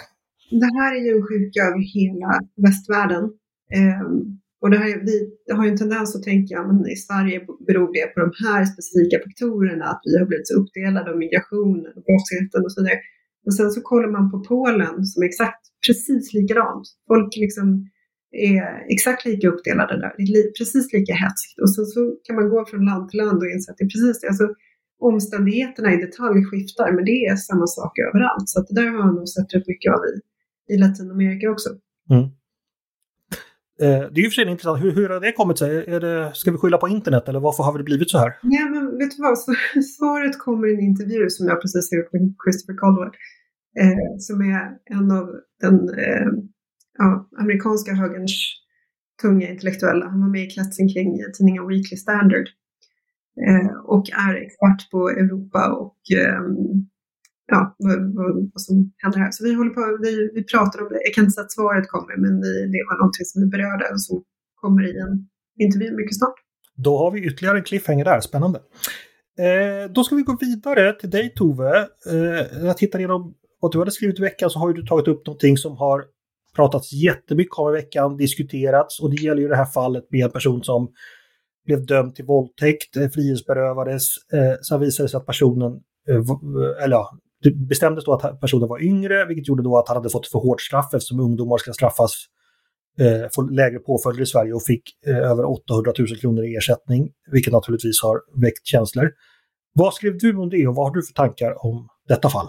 [0.64, 2.32] Det här är ju en sjuka över hela
[2.66, 3.24] västvärlden.
[4.04, 5.18] Um, och det, här, vi
[5.56, 9.18] har ju en tendens att tänka att i Sverige beror det på de här specifika
[9.26, 13.00] faktorerna, att vi har blivit så uppdelade av migrationen och brottsligheten och så vidare.
[13.46, 16.86] Och sen så kollar man på Polen som är exakt precis likadant.
[17.08, 17.68] Folk liksom
[18.32, 21.60] är exakt lika uppdelade där, det är precis lika hetskt.
[21.62, 23.94] Och sen så kan man gå från land till land och inse att det är
[23.96, 24.28] precis det.
[24.28, 24.48] Alltså,
[25.00, 28.50] omständigheterna i detalj skiftar, men det är samma sak överallt.
[28.50, 30.14] Så att det där har jag nog sett rätt mycket av i,
[30.74, 31.70] i Latinamerika också.
[32.10, 32.24] Mm.
[33.82, 34.84] Eh, det är ju för sig intressant.
[34.84, 35.86] Hur, hur har det kommit sig?
[35.96, 38.38] Är det, ska vi skylla på internet eller varför har det blivit så här?
[38.42, 39.38] Ja, men vet du vad?
[39.98, 43.12] Svaret kommer i en intervju som jag precis har gjort med Christopher Caldwell.
[43.80, 45.28] Eh, som är en av
[45.62, 46.32] den eh,
[47.00, 48.36] ja, amerikanska högerns
[49.22, 50.06] tunga intellektuella.
[50.14, 52.48] Han var med i kretsen kring eh, tidningen Weekly Standard.
[53.48, 56.42] Eh, och är expert på Europa och eh,
[57.54, 59.32] ja, vad, vad, vad, som händer här.
[59.32, 61.00] Så vi håller på, vi, vi pratar om det.
[61.06, 63.86] Jag kan inte säga att svaret kommer, men vi, det var någonting som vi berörde
[63.94, 64.24] och som
[64.56, 65.14] kommer i en
[65.66, 66.40] intervju mycket snart.
[66.76, 68.60] Då har vi ytterligare en cliffhanger där, spännande.
[69.46, 71.78] Eh, då ska vi gå vidare till dig Tove.
[72.12, 75.28] Eh, jag tittar igenom vad du hade skrivit i veckan så har du tagit upp
[75.28, 76.04] någonting som har
[76.60, 80.32] pratats jättemycket om i veckan, diskuterats och det gäller ju det här fallet med en
[80.32, 80.90] person som
[81.66, 84.06] blev dömd till våldtäkt, eh, frihetsberövades.
[84.34, 85.72] Eh, sen visade det sig att personen,
[86.10, 87.10] eh, eh, eller ja,
[87.44, 90.40] det bestämdes då att personen var yngre, vilket gjorde då att han hade fått för
[90.40, 92.14] hårt straff eftersom ungdomar ska straffas,
[93.00, 97.10] eh, få lägre påföljder i Sverige och fick eh, över 800 000 kronor i ersättning,
[97.32, 99.10] vilket naturligtvis har väckt känslor.
[99.74, 102.48] Vad skrev du om det och vad har du för tankar om detta fall?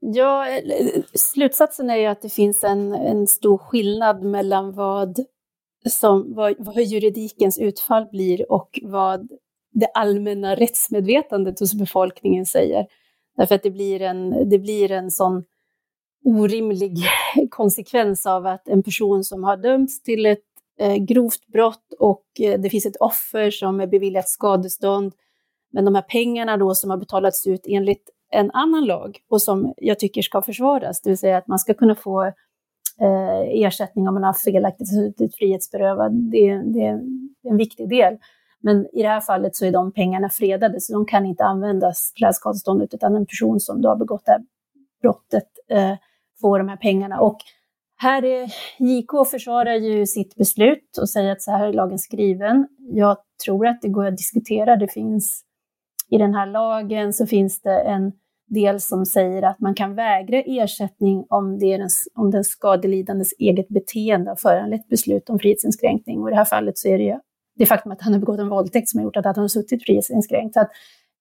[0.00, 5.18] Ja, eh, slutsatsen är ju att det finns en, en stor skillnad mellan vad,
[5.88, 9.28] som, vad, vad juridikens utfall blir och vad
[9.72, 12.86] det allmänna rättsmedvetandet hos befolkningen säger.
[13.36, 15.44] Därför att det blir en, det blir en sån
[16.24, 16.98] orimlig
[17.50, 20.44] konsekvens av att en person som har dömts till ett
[20.78, 25.12] eh, grovt brott och eh, det finns ett offer som är beviljat skadestånd,
[25.72, 29.74] men de här pengarna då som har betalats ut enligt en annan lag och som
[29.76, 32.24] jag tycker ska försvaras, det vill säga att man ska kunna få
[33.00, 36.12] eh, ersättning om man har felaktigt suttit frihetsberövad.
[36.12, 37.00] Det, det, är
[37.48, 38.16] en viktig del.
[38.60, 42.12] Men i det här fallet så är de pengarna fredade, så de kan inte användas
[42.12, 44.42] till det här skadeståndet, utan en person som då har begått det här
[45.02, 45.94] brottet eh,
[46.40, 47.20] får de här pengarna.
[47.20, 47.38] Och
[47.96, 52.68] här är JK försvarar ju sitt beslut och säger att så här är lagen skriven.
[52.78, 54.76] Jag tror att det går att diskutera.
[54.76, 55.42] Det finns
[56.10, 58.12] i den här lagen så finns det en
[58.48, 63.32] del som säger att man kan vägra ersättning om, det är den, om den skadelidandes
[63.38, 66.22] eget beteende har föranlett beslut om frihetsinskränkning.
[66.22, 67.18] Och i det här fallet så är det ju
[67.58, 69.84] det faktum att han har begått en våldtäkt som har gjort att han har suttit
[69.84, 70.54] frihetsinskränkt.
[70.54, 70.70] Så att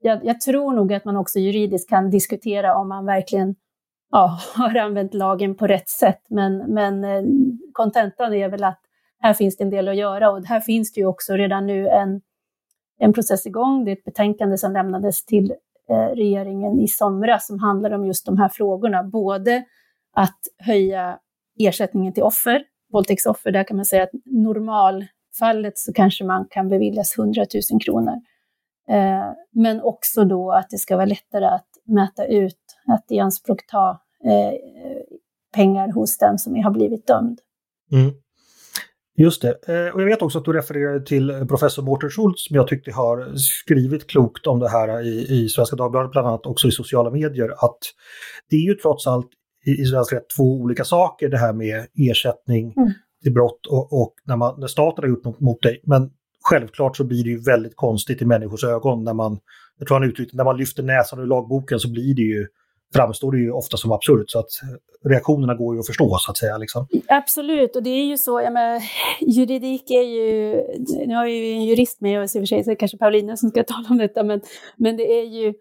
[0.02, 3.56] jag, jag, tror nog att man också juridiskt kan diskutera om man verkligen
[4.12, 6.22] ja, har använt lagen på rätt sätt.
[6.30, 7.24] Men, men eh,
[7.74, 8.80] kontentan är väl att
[9.20, 11.88] här finns det en del att göra och här finns det ju också redan nu
[11.88, 12.22] en
[13.00, 13.86] en process igång.
[13.86, 15.54] Det är ett betänkande som lämnades till
[15.90, 19.04] eh, regeringen i somras som handlar om just de här frågorna.
[19.04, 19.64] Både
[20.14, 21.20] att höja
[21.60, 27.18] ersättningen till offer, våldtäktsoffer, där kan man säga att normalfallet så kanske man kan beviljas
[27.18, 28.22] 100 000 kronor.
[28.90, 33.90] Eh, men också då att det ska vara lättare att mäta ut, att ianspråkta
[34.26, 34.54] eh,
[35.54, 37.40] pengar hos den som har blivit dömd.
[37.92, 38.14] Mm.
[39.18, 39.58] Just det.
[39.68, 42.92] Eh, och jag vet också att du refererade till professor Mårten Schultz som jag tyckte
[42.92, 47.12] har skrivit klokt om det här i, i Svenska Dagbladet, bland annat också i sociala
[47.12, 47.78] medier, att
[48.50, 49.30] det är ju trots allt
[49.66, 52.92] i, i svensk rätt två olika saker det här med ersättning mm.
[53.24, 55.82] till brott och, och, när, man, när staten har gjort något mot dig.
[55.84, 56.10] Men
[56.50, 59.40] självklart så blir det ju väldigt konstigt i människors ögon när man,
[59.80, 62.48] jag tror han uttryckte, när man lyfter näsan ur lagboken så blir det ju
[62.96, 64.30] framstår det ju ofta som absurt.
[64.30, 64.50] Så att
[65.06, 66.58] reaktionerna går ju att förstå så att säga.
[66.58, 66.88] Liksom.
[67.08, 68.82] Absolut, och det är ju så, jag menar,
[69.22, 70.56] juridik är ju,
[71.08, 72.80] nu har vi ju en jurist med oss i och för sig, så det är
[72.80, 74.42] kanske Paulina som ska tala om detta, men,
[74.78, 75.54] men det är ju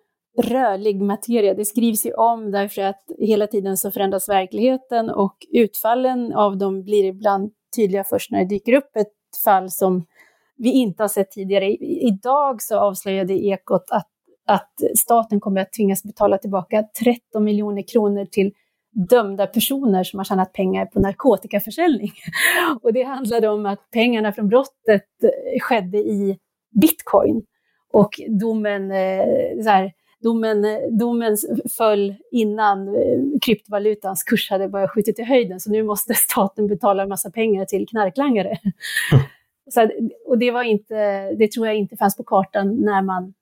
[0.43, 1.55] rörlig materia.
[1.55, 6.83] Det skrivs ju om därför att hela tiden så förändras verkligheten och utfallen av dem
[6.83, 9.13] blir ibland tydliga först när det dyker upp ett
[9.45, 10.07] fall som
[10.57, 11.73] vi inte har sett tidigare.
[11.81, 14.09] idag så avslöjade Ekot att
[14.47, 18.53] att staten kommer att tvingas betala tillbaka 13 miljoner kronor till
[18.95, 22.13] dömda personer som har tjänat pengar på narkotikaförsäljning.
[22.83, 25.05] Och det handlade om att pengarna från brottet
[25.61, 26.39] skedde i
[26.81, 27.43] bitcoin.
[27.93, 30.65] Och domen, eh, så här, domen,
[30.99, 31.37] domen
[31.77, 37.03] föll innan eh, kryptovalutans kurs hade börjat skjutit i höjden, så nu måste staten betala
[37.03, 38.49] en massa pengar till knarklangare.
[38.49, 39.25] Mm.
[39.71, 39.91] Så,
[40.27, 43.35] och det, var inte, det tror jag inte fanns på kartan när man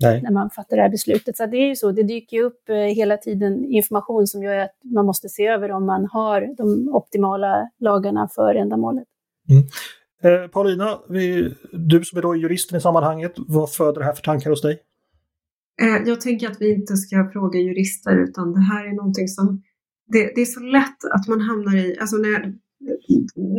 [0.00, 0.22] Nej.
[0.22, 1.36] när man fattar det här beslutet.
[1.36, 4.74] Så det är ju så, det dyker upp eh, hela tiden information som gör att
[4.84, 9.04] man måste se över om man har de optimala lagarna för ändamålet.
[9.48, 9.64] Mm.
[10.22, 14.22] Eh, Paulina, vi, du som är då juristen i sammanhanget, vad föder det här för
[14.22, 14.78] tankar hos dig?
[15.82, 19.62] Eh, jag tänker att vi inte ska fråga jurister utan det här är någonting som
[20.06, 22.54] det, det är så lätt att man hamnar i, alltså när,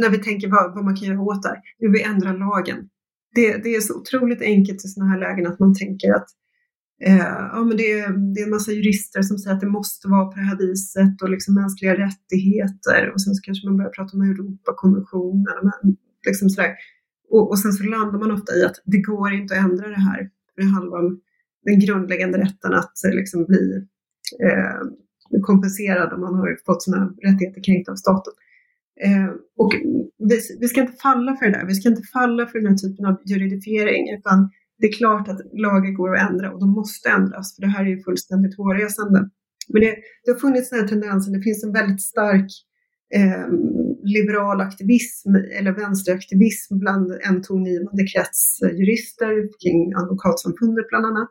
[0.02, 2.90] när vi tänker vad, vad man kan göra åt det här, vi vill ändra lagen
[3.38, 6.30] det, det är så otroligt enkelt i sådana här lägen att man tänker att
[7.08, 10.08] eh, ja, men det, är, det är en massa jurister som säger att det måste
[10.08, 13.90] vara på det här viset och liksom mänskliga rättigheter och sen så kanske man börjar
[13.98, 15.98] prata om Europakonventionen.
[16.28, 16.72] Liksom sådär.
[17.30, 20.02] Och, och sen så landar man ofta i att det går inte att ändra det
[20.10, 20.30] här.
[20.58, 21.22] Det handlar om
[21.64, 23.64] den grundläggande rätten att eh, liksom bli
[24.46, 24.82] eh,
[25.42, 28.34] kompenserad om man har fått sina rättigheter kränkta av staten.
[29.06, 29.74] Eh, och
[30.30, 31.66] vi, vi, ska inte falla för det där.
[31.66, 34.04] Vi ska inte falla för den här typen av juridifiering.
[34.18, 37.56] Utan det är klart att lagar går att ändra och de måste ändras.
[37.56, 39.30] För det här är ju fullständigt hårresande.
[39.70, 41.34] Men det, det har funnits den här tendensen.
[41.34, 42.52] Det finns en väldigt stark
[43.16, 43.48] eh,
[44.04, 49.34] liberal aktivism eller vänsteraktivism bland en tongivande krets jurister
[49.64, 51.30] kring advokatsamfundet bland annat.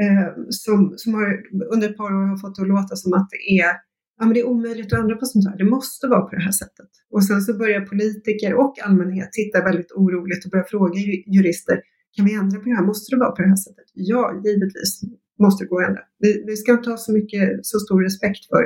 [0.00, 1.42] Eh, som, som har
[1.74, 3.72] under ett par år har fått det att låta som att det är,
[4.18, 5.56] ja, men det är omöjligt att ändra på sånt här.
[5.58, 6.90] Det måste vara på det här sättet.
[7.10, 10.98] Och sen så börjar politiker och allmänhet titta väldigt oroligt och börja fråga
[11.36, 11.80] jurister,
[12.16, 12.84] kan vi ändra på det här?
[12.84, 13.84] Måste det vara på det här sättet?
[13.94, 15.00] Ja, givetvis
[15.38, 16.02] måste det gå att ändra.
[16.18, 18.64] Vi, vi ska inte ha så mycket, så stor respekt för,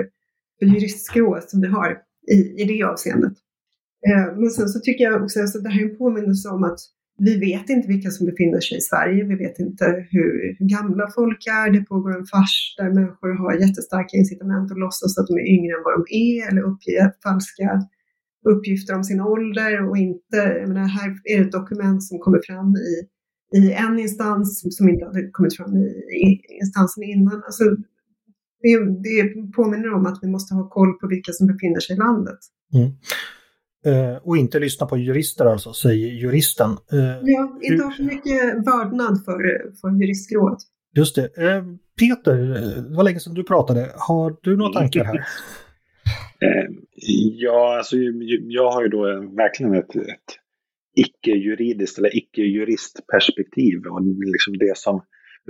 [0.59, 1.99] för juristskrået som vi har
[2.33, 3.33] i, i det avseendet.
[4.09, 6.65] Eh, men sen så tycker jag också att alltså, det här är en påminnelse om
[6.65, 6.79] att
[7.19, 9.25] vi vet inte vilka som befinner sig i Sverige.
[9.25, 11.71] Vi vet inte hur, hur gamla folk är.
[11.71, 15.73] Det pågår en fars där människor har jättestarka incitament att låtsas att de är yngre
[15.77, 17.69] än vad de är eller uppge falska
[18.53, 22.41] uppgifter om sin ålder och inte, jag menar, här är det ett dokument som kommer
[22.47, 22.93] fram i,
[23.59, 25.87] i en instans som inte hade kommit fram i,
[26.25, 27.43] i instansen innan.
[27.45, 27.65] Alltså,
[28.63, 31.99] det, det påminner om att vi måste ha koll på vilka som befinner sig i
[31.99, 32.39] landet.
[32.75, 32.91] Mm.
[33.87, 36.71] Eh, och inte lyssna på jurister alltså, säger juristen.
[36.71, 40.59] Eh, ja, inte ha för mycket vördnad för, för juristskrået.
[40.97, 41.37] Just det.
[41.37, 41.65] Eh,
[41.99, 42.37] Peter,
[42.89, 43.93] det var länge sedan du pratade.
[43.95, 45.25] Har du några tankar här?
[47.35, 47.97] Ja, alltså
[48.49, 49.03] jag har ju då
[49.37, 50.31] verkligen ett, ett
[50.97, 53.87] icke-juridiskt eller icke-juristperspektiv.
[53.87, 55.03] Och liksom det som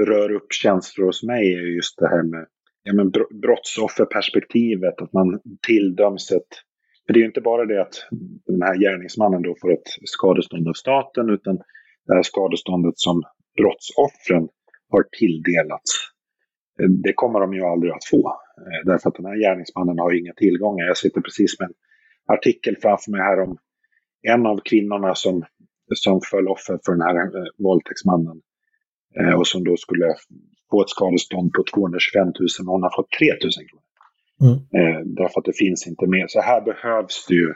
[0.06, 2.46] rör upp känslor hos mig är just det här med
[2.82, 6.52] ja, men brottsofferperspektivet, att man tilldöms ett
[7.12, 7.96] för det är ju inte bara det att
[8.46, 11.56] den här gärningsmannen då får ett skadestånd av staten utan
[12.06, 13.22] det här skadeståndet som
[13.58, 14.48] brottsoffren
[14.92, 15.90] har tilldelats.
[16.80, 18.22] Eh, det kommer de ju aldrig att få.
[18.58, 20.86] Eh, därför att den här gärningsmannen har inga tillgångar.
[20.86, 21.74] Jag sitter precis med en
[22.36, 23.56] artikel framför mig här om
[24.22, 25.44] en av kvinnorna som,
[25.94, 28.40] som föll offer för den här eh, våldtäktsmannen.
[29.18, 30.06] Eh, och som då skulle
[30.70, 32.34] få ett skadestånd på 225 000
[32.66, 33.91] och hon har fått 3 000 kronor.
[34.42, 34.54] Mm.
[34.54, 36.26] Eh, därför att det finns inte mer.
[36.28, 37.54] Så här behövs det ju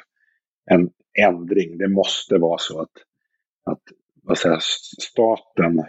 [0.71, 0.91] en
[1.29, 1.79] ändring.
[1.79, 2.97] Det måste vara så att,
[3.65, 3.83] att
[4.23, 4.59] vad säger,
[5.01, 5.85] staten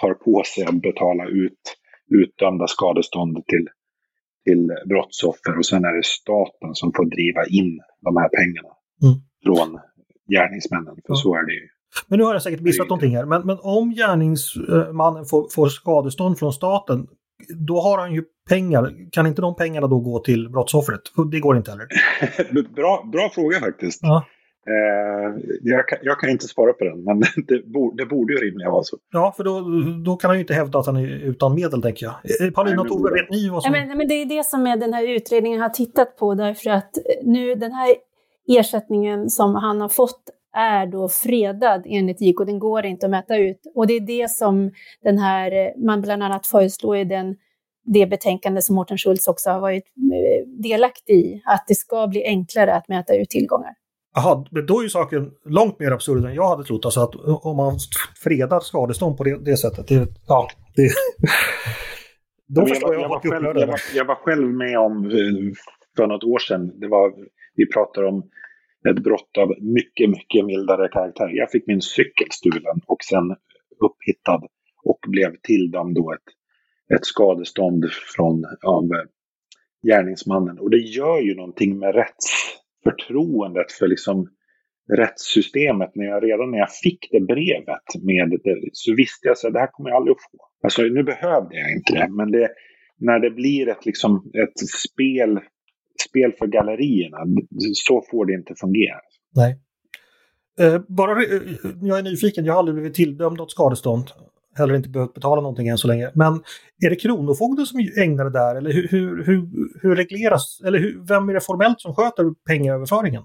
[0.00, 1.76] tar på sig att betala ut
[2.10, 3.68] utdömda skadestånd till,
[4.44, 9.14] till brottsoffer och sen är det staten som får driva in de här pengarna mm.
[9.44, 9.80] från
[10.34, 10.94] gärningsmännen.
[10.94, 11.14] För ja.
[11.14, 11.68] så är det ju.
[12.08, 13.26] Men nu har jag säkert missat någonting här.
[13.26, 17.06] Men, men om gärningsmannen får, får skadestånd från staten,
[17.48, 18.94] då har han ju pengar.
[19.12, 21.00] Kan inte de pengarna då gå till brottsoffret?
[21.32, 21.86] Det går inte heller.
[22.74, 24.00] bra, bra fråga faktiskt.
[24.02, 24.24] Ja.
[24.66, 28.38] Eh, jag, kan, jag, kan, inte svara på den, men det, borde, det borde ju
[28.38, 28.96] rimligen vara så.
[29.12, 29.60] Ja, för då,
[30.04, 32.46] då kan han ju inte hävda att han är utan medel, tänker jag.
[32.46, 33.74] Eh, Paulina och Tove, vet ni vad som...
[33.74, 36.70] Ja, men, men det är det som är den här utredningen har tittat på, därför
[36.70, 36.90] att
[37.22, 37.94] nu den här
[38.48, 40.22] ersättningen som han har fått
[40.56, 43.60] är då fredad enligt JK, den går inte att mäta ut.
[43.74, 44.70] Och det är det som
[45.02, 47.36] den här, man bland annat föreslår i den,
[47.84, 52.24] det betänkande som Mårten Schultz också har varit eh, delaktig i, att det ska bli
[52.24, 53.74] enklare att mäta ut tillgångar.
[54.14, 56.84] Jaha, men då är ju saken långt mer absurd än jag hade trott.
[56.84, 57.78] Alltså att om man
[58.22, 60.90] fredar skadestånd på det, det sättet, det, ja, det...
[62.54, 65.54] Då jag, jag, jag, var själv, jag, var, jag var själv med om eh,
[65.96, 67.12] för något år sedan, det var,
[67.54, 68.22] vi pratade om
[68.88, 71.30] ett brott av mycket, mycket mildare karaktär.
[71.32, 73.36] Jag fick min cykel stulen och sen
[73.80, 74.42] upphittad
[74.84, 76.28] och blev tilldömd då ett,
[76.94, 77.84] ett skadestånd
[78.16, 79.06] från, av eh,
[79.88, 80.58] gärningsmannen.
[80.58, 84.28] Och det gör ju någonting med rättsförtroendet för liksom
[84.96, 85.90] rättssystemet.
[85.94, 89.60] När jag, redan när jag fick det brevet med det, så visste jag att det
[89.60, 90.38] här kommer jag aldrig att få.
[90.62, 92.48] Alltså nu behövde jag inte det, men det,
[92.98, 95.40] när det blir ett, liksom, ett spel
[96.08, 97.18] spel för gallerierna.
[97.74, 99.00] Så får det inte fungera.
[99.36, 99.58] Nej.
[100.60, 101.40] Eh, bara, eh,
[101.82, 104.10] jag är nyfiken, jag har aldrig blivit tilldömd något skadestånd.
[104.54, 106.10] Heller inte behövt betala någonting än så länge.
[106.14, 106.32] Men
[106.84, 108.54] är det Kronofogden som ägnar det där?
[108.54, 109.48] Eller hur, hur, hur,
[109.82, 113.22] hur regleras, eller hur, vem är det formellt som sköter pengaöverföringen?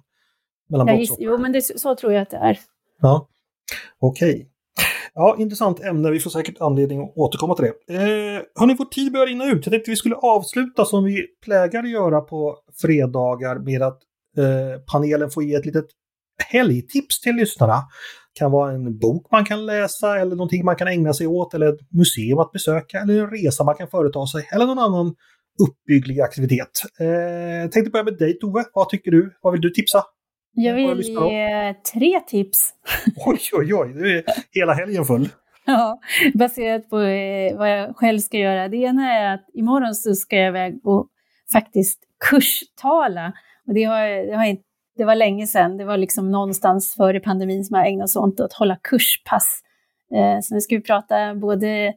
[0.70, 2.60] Mellan ja, jo, men det, så tror jag att det är.
[3.02, 3.28] Ja,
[4.00, 4.34] okej.
[4.34, 4.46] Okay.
[5.18, 6.12] Ja, intressant ämne.
[6.12, 7.94] Vi får säkert anledning att återkomma till det.
[7.94, 9.66] Eh, hörni, vår tid börjar rinna ut.
[9.66, 14.00] Jag tänkte vi skulle avsluta som vi plägar göra på fredagar med att
[14.38, 15.86] eh, panelen får ge ett litet
[16.44, 17.74] helgtips till lyssnarna.
[17.74, 21.54] Det kan vara en bok man kan läsa eller någonting man kan ägna sig åt
[21.54, 25.16] eller ett museum att besöka eller en resa man kan företa sig eller någon annan
[25.68, 26.82] uppbygglig aktivitet.
[27.00, 28.64] Eh, tänkte börja med dig Tove.
[28.74, 29.38] Vad tycker du?
[29.42, 30.04] Vad vill du tipsa?
[30.56, 32.74] Jag vill ge tre tips.
[33.26, 35.30] Oj, oj, oj, nu är hela helgen full.
[35.68, 36.00] Ja,
[36.34, 38.68] baserat på eh, vad jag själv ska göra.
[38.68, 41.08] Det ena är att imorgon så ska jag iväg och
[41.54, 42.00] faktiskt
[42.30, 43.34] kurstala.
[43.68, 44.64] Och det, har, det, har inte,
[44.98, 48.40] det var länge sedan, det var liksom någonstans före pandemin som jag ägnade sig åt
[48.40, 49.62] att hålla kurspass.
[50.16, 51.94] Eh, så nu ska vi prata både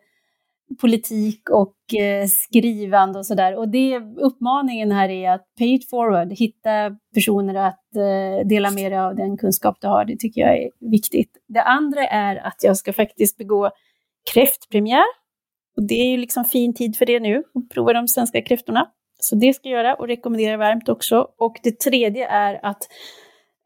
[0.80, 3.56] politik och eh, skrivande och sådär.
[3.56, 8.92] Och det, uppmaningen här är att pay it forward, hitta personer att eh, dela med
[8.92, 10.04] dig av den kunskap du har.
[10.04, 11.30] Det tycker jag är viktigt.
[11.48, 13.70] Det andra är att jag ska faktiskt begå
[14.34, 15.04] kräftpremiär.
[15.76, 18.86] Och det är ju liksom fin tid för det nu, att prova de svenska kräftorna.
[19.20, 21.28] Så det ska jag göra och rekommenderar varmt också.
[21.38, 22.88] Och det tredje är att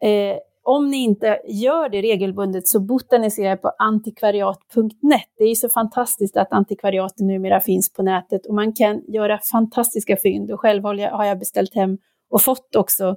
[0.03, 5.29] eh, om ni inte gör det regelbundet så botanisera på antikvariat.net.
[5.39, 9.39] Det är ju så fantastiskt att antikvariaten numera finns på nätet och man kan göra
[9.53, 10.51] fantastiska fynd.
[10.51, 11.99] Och själv har jag beställt hem
[12.31, 13.17] och fått också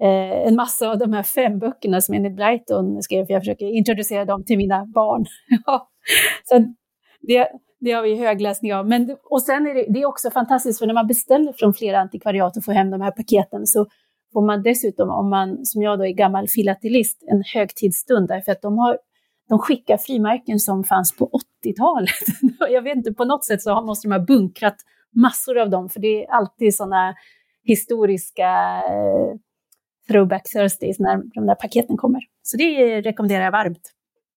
[0.00, 3.66] eh, en massa av de här fem böckerna som Enid Blyton skrev, för jag försöker
[3.66, 5.24] introducera dem till mina barn.
[6.44, 6.74] så
[7.20, 7.48] det,
[7.80, 8.88] det har vi högläsning av.
[8.88, 12.00] Men, och sen är det, det är också fantastiskt, för när man beställer från flera
[12.00, 13.86] antikvariat och får hem de här paketen så
[14.36, 18.62] får man dessutom, om man som jag då är gammal filatelist, en högtidsstund därför att
[18.62, 18.98] de har
[19.48, 21.30] de skickar frimärken som fanns på
[21.64, 22.10] 80-talet.
[22.70, 24.76] jag vet inte, på något sätt så måste de ha bunkrat
[25.14, 27.14] massor av dem, för det är alltid sådana
[27.64, 29.38] historiska eh,
[30.08, 32.20] throwback Thursdays när de där paketen kommer.
[32.42, 33.92] Så det rekommenderar jag varmt.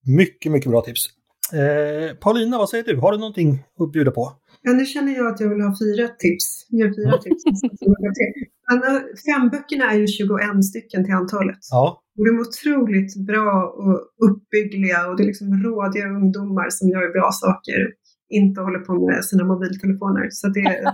[0.05, 1.05] Mycket, mycket bra tips.
[1.53, 2.97] Eh, Paulina, vad säger du?
[2.99, 4.31] Har du någonting att bjuda på?
[4.61, 6.65] Ja, nu känner jag att jag vill ha fyra tips.
[6.69, 7.43] Ge fyra tips.
[9.25, 11.57] Fem böckerna är ju 21 stycken till antalet.
[11.71, 12.03] Ja.
[12.17, 17.13] Och de är otroligt bra och uppbyggliga och det är liksom rådiga ungdomar som gör
[17.13, 17.93] bra saker.
[18.29, 20.27] Inte håller på med sina mobiltelefoner.
[20.31, 20.83] Så det är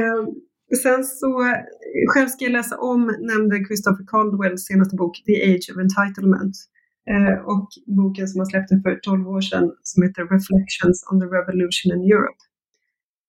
[0.00, 0.26] ehm,
[0.82, 1.54] Sen så,
[2.08, 6.56] själv ska jag läsa om, nämnde Christopher Caldwells senaste bok The Age of Entitlement.
[7.12, 11.26] Eh, och boken som han släppte för 12 år sedan som heter Reflections on the
[11.26, 12.40] Revolution in Europe.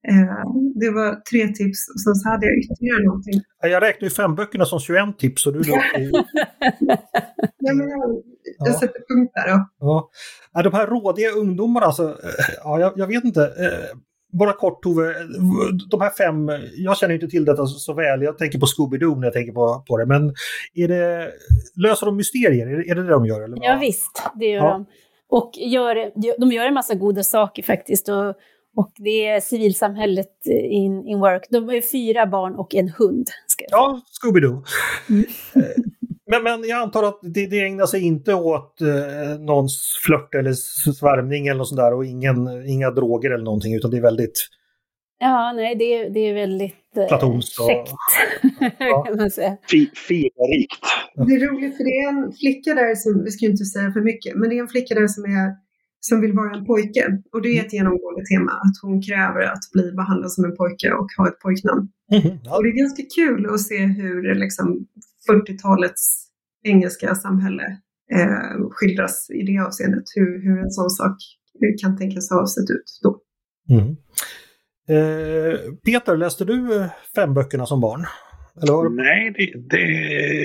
[0.08, 0.44] Eh,
[0.82, 3.42] det var tre tips och sen så hade jag ytterligare någonting.
[3.62, 5.74] Jag räknar ju fem böckerna som 21 tips och du då...
[7.58, 8.10] ja, men jag,
[8.60, 8.80] jag ja.
[8.80, 9.66] sätter punkt där då.
[10.54, 10.62] Ja.
[10.64, 13.42] De här rådiga ungdomarna, alltså, eh, ja, jag, jag vet inte
[14.32, 15.14] bara kort Tove,
[15.90, 19.28] de här fem, jag känner inte till detta så väl, jag tänker på Scooby-Doo när
[19.28, 20.34] jag tänker på, på det, men
[20.74, 21.32] är det,
[21.76, 22.68] löser de mysterier?
[22.68, 23.42] Är det är det, det de gör?
[23.42, 23.58] Eller?
[23.62, 24.72] Ja visst, det gör ja.
[24.72, 24.86] de.
[25.30, 28.10] Och gör, de gör en massa goda saker faktiskt.
[28.10, 28.30] Och,
[28.76, 31.48] och det är civilsamhället in, in work.
[31.50, 33.30] De är fyra barn och en hund.
[33.70, 34.64] ja, Scooby-Doo.
[35.10, 35.26] Mm.
[36.32, 40.54] Men, men jag antar att det, det ägnar sig inte åt eh, någons flört eller
[40.94, 44.48] svärmning eller något sånt där och ingen, inga droger eller någonting utan det är väldigt...
[45.20, 47.60] Ja, nej, det, det är väldigt eh, platonskt.
[47.60, 47.70] Och...
[48.80, 49.04] ja.
[49.04, 49.58] kan man säga.
[50.08, 50.84] Fiberrikt.
[51.16, 54.02] Det är roligt för det är en flicka där som, vi ska inte säga för
[54.02, 55.69] mycket, men det är en flicka där som är
[56.00, 57.18] som vill vara en pojke.
[57.32, 60.92] Och det är ett genomgående tema, att hon kräver att bli behandlad som en pojke
[60.92, 61.90] och ha ett pojknamn.
[62.12, 62.58] Mm, ja.
[62.58, 64.88] Och det är ganska kul att se hur liksom,
[65.30, 66.28] 40-talets
[66.64, 67.78] engelska samhälle
[68.14, 70.04] eh, skildras i det avseendet.
[70.16, 71.18] Hur, hur en sån sak
[71.82, 73.22] kan tänkas ha sett ut då.
[73.70, 73.96] Mm.
[74.90, 78.06] Eh, Peter, läste du eh, fem böckerna som barn?
[78.62, 78.90] Eller?
[78.90, 79.88] Nej, det, det,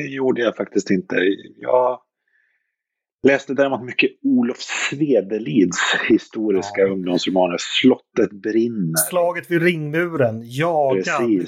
[0.08, 1.16] gjorde jag faktiskt inte.
[1.56, 1.98] Jag
[3.24, 6.86] Läste däremot mycket Olof Svedelids historiska ja.
[6.86, 7.56] ungdomsromaner.
[7.58, 8.96] Slottet brinner.
[9.10, 10.42] Slaget vid ringmuren.
[10.44, 11.46] Jagad.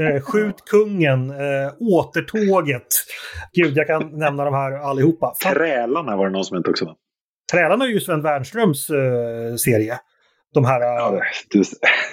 [0.00, 1.30] Eh, skjut kungen.
[1.30, 1.36] Äh,
[1.78, 2.86] återtåget.
[3.52, 5.34] Gud, jag kan nämna de här allihopa.
[5.44, 6.94] Trälarna var det någon som inte också.
[7.52, 9.98] Trälarna är ju Sven Wernströms äh, serie.
[10.54, 10.80] De här...
[10.80, 11.20] Ja,
[11.50, 11.62] du,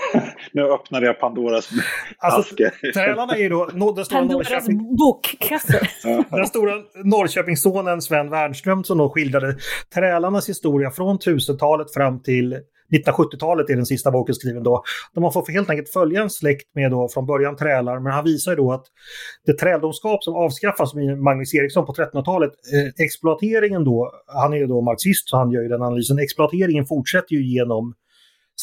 [0.54, 1.70] nu öppnade jag Pandoras
[2.18, 2.72] alltså, aske.
[2.94, 4.96] Trälarna är ju då den stora Pandoras Norrköping...
[4.96, 5.88] bokkasse.
[6.32, 6.74] den stora
[7.04, 9.58] Norrköpingssonen Sven Wernström som då skildrade
[9.96, 12.60] trälarnas historia från 1000-talet fram till
[12.94, 14.84] 1970-talet är den sista boken skriven då.
[15.14, 18.24] Där man får helt enkelt följa en släkt med då från början trälar, men han
[18.24, 18.86] visar ju då att
[19.46, 24.68] det träldomskap som avskaffas med Magnus Eriksson på 1300-talet, eh, exploateringen då, han är ju
[24.68, 27.94] då marxist så han gör ju den analysen, exploateringen fortsätter ju genom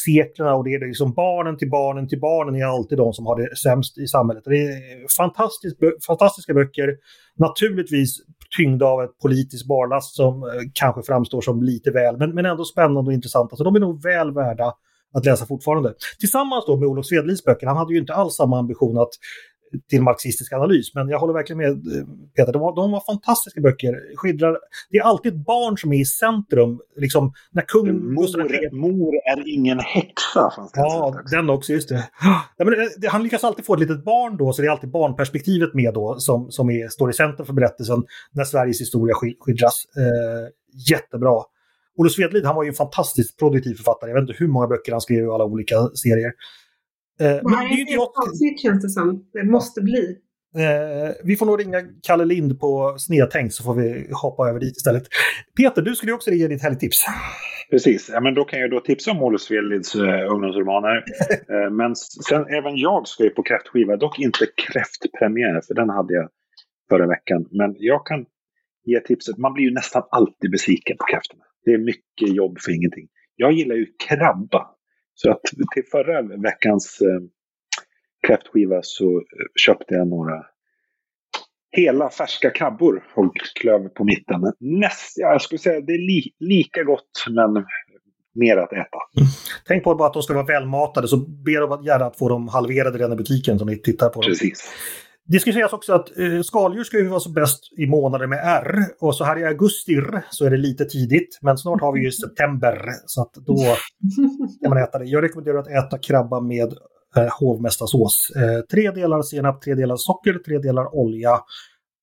[0.05, 3.41] seklerna och det är liksom barnen till barnen till barnen är alltid de som har
[3.41, 4.43] det sämst i samhället.
[4.45, 5.77] Det är fantastiskt,
[6.07, 6.97] fantastiska böcker,
[7.37, 8.17] naturligtvis
[8.57, 12.65] tyngda av ett politiskt barlast som eh, kanske framstår som lite väl, men, men ändå
[12.65, 13.55] spännande och intressanta.
[13.55, 14.73] Så de är nog väl värda
[15.13, 15.93] att läsa fortfarande.
[16.19, 19.13] Tillsammans då med Olof Svedlis böcker, han hade ju inte alls samma ambition att
[19.89, 20.95] till marxistisk analys.
[20.95, 22.05] Men jag håller verkligen med eh,
[22.35, 24.15] Peter, de var, de var fantastiska böcker.
[24.15, 24.57] Skildrar,
[24.89, 26.79] det är alltid ett barn som är i centrum.
[26.95, 30.51] Liksom, när kung mor, mor är ingen häxa.
[30.73, 32.09] Ja, den också, just det.
[32.57, 34.91] Ja, men eh, Han lyckas alltid få ett litet barn då, så det är alltid
[34.91, 39.83] barnperspektivet med då som, som är, står i centrum för berättelsen när Sveriges historia skildras.
[39.97, 40.49] Eh,
[40.89, 41.43] jättebra.
[41.97, 44.09] Olof Svedlid, han var ju en fantastiskt produktiv författare.
[44.09, 46.31] Jag vet inte hur många böcker han skrev i alla olika serier.
[47.19, 49.25] Eh, det här är inte avsnitt känns det som.
[49.33, 50.17] Det måste bli.
[50.57, 54.77] Eh, vi får nog ringa Kalle Lind på Snedtänk så får vi hoppa över dit
[54.77, 55.03] istället.
[55.57, 57.05] Peter, du skulle också ge ditt helgtips.
[57.71, 60.95] Precis, ja, men då kan jag då tipsa om Olle Svedlids uh, ungdomsromaner.
[60.95, 66.13] uh, men sen även jag ska ju på kräftskiva, dock inte kräftpremiär, för den hade
[66.13, 66.29] jag
[66.89, 67.45] förra veckan.
[67.51, 68.25] Men jag kan
[68.85, 71.43] ge tipset, man blir ju nästan alltid besviken på kräftorna.
[71.65, 73.07] Det är mycket jobb för ingenting.
[73.35, 74.67] Jag gillar ju krabba.
[75.15, 75.41] Så att
[75.73, 77.27] till förra veckans uh,
[78.27, 79.21] kräftskiva så
[79.65, 80.45] köpte jag några
[81.71, 84.53] hela färska krabbor och klöv på mitten.
[84.59, 87.65] Näst, ja, jag skulle säga det är li, lika gott men
[88.35, 88.97] mer att äta.
[89.17, 89.29] Mm.
[89.67, 92.47] Tänk på bara att de ska vara välmatade så ber de gärna att få dem
[92.47, 94.21] halverade redan i butiken som ni tittar på.
[94.21, 94.71] Precis.
[95.25, 98.39] Det ska sägas också att eh, skaldjur ska ju vara så bäst i månader med
[98.43, 98.85] R.
[98.99, 101.39] Och så här i augusti så är det lite tidigt.
[101.41, 102.85] Men snart har vi ju september.
[103.05, 103.57] Så att då
[104.61, 105.05] kan man äta det.
[105.05, 106.73] Jag rekommenderar att äta krabba med
[107.15, 108.31] eh, hovmästarsås.
[108.35, 111.39] Eh, tre delar senap, tre delar socker, tre delar olja,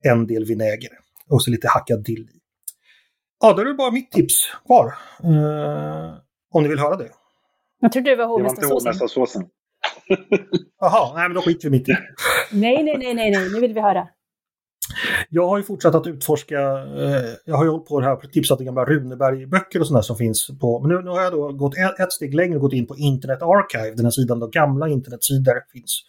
[0.03, 0.91] en del vinäger
[1.29, 2.41] och så lite hackad dill i.
[3.41, 4.35] Ja, då är det bara mitt tips
[4.66, 4.87] kvar.
[5.25, 6.14] Eh,
[6.53, 7.09] om ni vill höra det.
[7.81, 8.68] Jag trodde det var hovmästarsåsen.
[8.68, 9.47] Det var inte hovmästarsåsen.
[10.81, 11.93] Jaha, nej men då skiter vi mitt i
[12.53, 14.09] nej, nej, nej, nej, nej, nu vill vi höra.
[15.29, 16.61] Jag har ju fortsatt att utforska,
[16.99, 20.17] eh, jag har ju hållit på det här, tipsat om gamla Runeberg-böcker och sådär som
[20.17, 22.73] finns på, men nu, nu har jag då gått ett, ett steg längre och gått
[22.73, 26.05] in på Internet Archive, den här sidan där gamla internetsidor finns.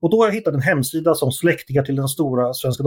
[0.00, 2.82] Och då har jag hittat en hemsida som släktingar till den stora Svenska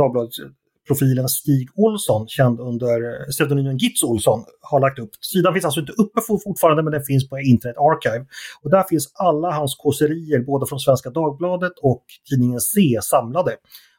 [0.89, 5.09] Dagbladet-profilen Stig Olsson, känd under pseudonymen Gitz Olsson, har lagt upp.
[5.21, 8.25] Sidan finns alltså inte uppe fortfarande, men den finns på Internet Archive.
[8.61, 13.55] Och där finns alla hans kåserier, både från Svenska Dagbladet och tidningen C, samlade.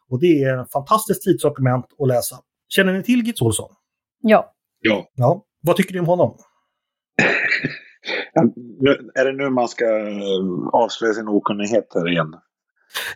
[0.09, 2.37] Och det är ett fantastiskt tidsdokument att läsa.
[2.69, 3.71] Känner ni till Gitz Olsson?
[4.23, 4.53] Ja.
[4.81, 5.11] Ja.
[5.15, 5.45] ja.
[5.63, 6.39] Vad tycker ni om honom?
[9.15, 12.35] är det nu man ska eh, avslöja sin okunnighet här igen?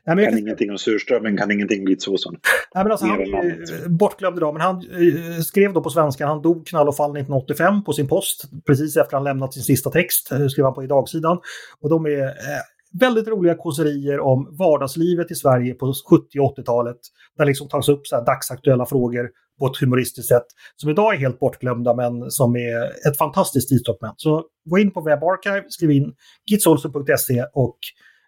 [0.05, 2.37] Nej, men kan, kan ingenting om surströmming, kan ingenting om Gitz-Olsson.
[2.75, 6.43] Nej, men alltså, han är bortglömd idag, men han eh, skrev då på svenska, han
[6.43, 8.45] dog knall och fall 1985 på sin post.
[8.67, 11.39] Precis efter han lämnat sin sista text, eh, skrev han på i dagsidan.
[11.81, 12.33] Och de är
[13.01, 16.97] väldigt roliga kåserier om vardagslivet i Sverige på 70 och 80-talet.
[17.39, 20.47] Där liksom tas upp så dagsaktuella frågor på ett humoristiskt sätt
[20.77, 24.15] som idag är helt bortglömda men som är ett fantastiskt tidsdokument.
[24.17, 26.15] Så gå in på webbarchive, skriv in
[26.51, 27.79] gitsolsen.se och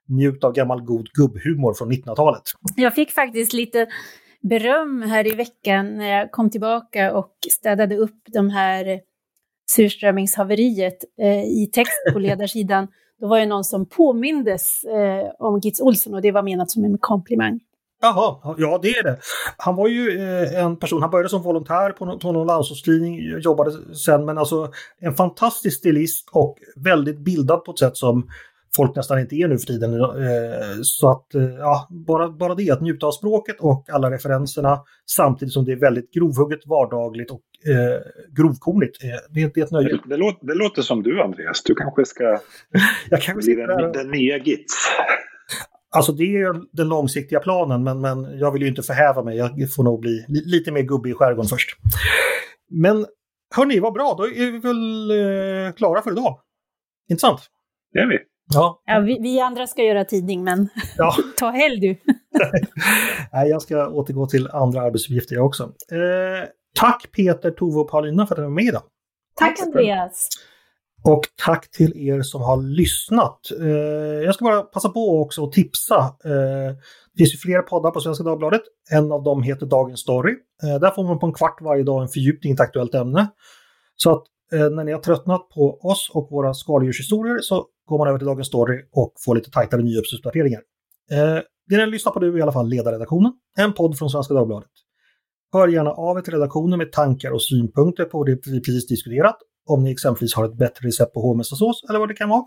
[0.09, 2.43] njut av gammal god gubbhumor från 1900-talet.
[2.77, 3.87] Jag fick faktiskt lite
[4.41, 9.01] beröm här i veckan när jag kom tillbaka och städade upp de här
[9.71, 12.89] surströmmingshaveriet eh, i text på ledarsidan.
[13.21, 16.85] Då var det någon som påmindes eh, om Gitz Olsson och det var menat som
[16.85, 17.61] en komplimang.
[18.03, 19.19] Jaha, ja det är det.
[19.57, 23.95] Han var ju eh, en person, han började som volontär på, på någon landsortstidning, jobbade
[23.95, 28.29] sen, men alltså en fantastisk stilist och väldigt bildad på ett sätt som
[28.77, 30.01] folk nästan inte är nu för tiden.
[30.01, 34.81] Eh, så att, eh, ja, bara, bara det, att njuta av språket och alla referenserna
[35.11, 38.01] samtidigt som det är väldigt grovhugget, vardagligt och eh,
[38.37, 39.05] grovkornigt.
[39.05, 39.89] Eh, det, det är ett nöje.
[39.89, 41.63] Det, det, låter, det låter som du, Andreas.
[41.63, 42.25] Du kanske ska
[43.11, 44.75] jag kanske bli den, den nya Gits.
[45.91, 49.37] Alltså det är den långsiktiga planen, men, men jag vill ju inte förhäva mig.
[49.37, 51.77] Jag får nog bli lite mer gubbig i skärgården först.
[52.71, 53.07] Men
[53.55, 54.15] hörni, vad bra.
[54.19, 56.41] Då är vi väl eh, klara för idag.
[57.11, 57.41] Intressant.
[57.93, 58.19] Det är vi.
[58.55, 58.83] Ja.
[58.87, 61.15] ja vi, vi, andra ska göra tidning, men ja.
[61.37, 61.89] ta helg du.
[63.33, 65.63] Nej, jag ska återgå till andra arbetsuppgifter jag också.
[65.65, 66.49] Eh,
[66.81, 68.83] tack Peter, Tove och Paulina för att ni var med idag.
[69.37, 70.29] Tack Andreas.
[71.05, 73.41] Och tack till er som har lyssnat.
[73.61, 73.67] Eh,
[74.25, 75.99] jag ska bara passa på också att tipsa.
[76.25, 76.77] Eh,
[77.13, 78.63] det finns ju flera poddar på Svenska Dagbladet.
[78.91, 80.35] En av dem heter Dagens Story.
[80.63, 83.29] Eh, där får man på en kvart varje dag en fördjupning i ett aktuellt ämne.
[83.97, 88.09] Så att Eh, när ni har tröttnat på oss och våra skaldjurshistorier så går man
[88.09, 90.61] över till Dagens Story och får lite tajtare nyhetsuppdateringar.
[91.11, 91.39] Eh,
[91.69, 94.71] det ni lyssnar på nu är i alla fall Ledarredaktionen, en podd från Svenska Dagbladet.
[95.53, 99.37] Hör gärna av er till redaktionen med tankar och synpunkter på det vi precis diskuterat.
[99.67, 102.45] Om ni exempelvis har ett bättre recept på hovmästarsås eller vad det kan vara.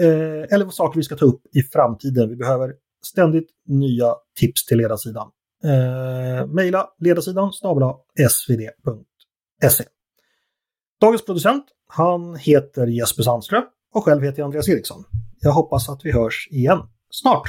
[0.00, 2.28] Eh, eller vad saker vi ska ta upp i framtiden.
[2.28, 2.74] Vi behöver
[3.06, 5.30] ständigt nya tips till ledarsidan.
[5.64, 7.82] Eh, Mejla ledarsidan snabel
[8.28, 9.84] svd.se.
[11.02, 13.62] Dagens producent, han heter Jesper Sandström
[13.94, 15.04] och själv heter jag Andreas Eriksson.
[15.40, 16.78] Jag hoppas att vi hörs igen
[17.10, 17.48] snart.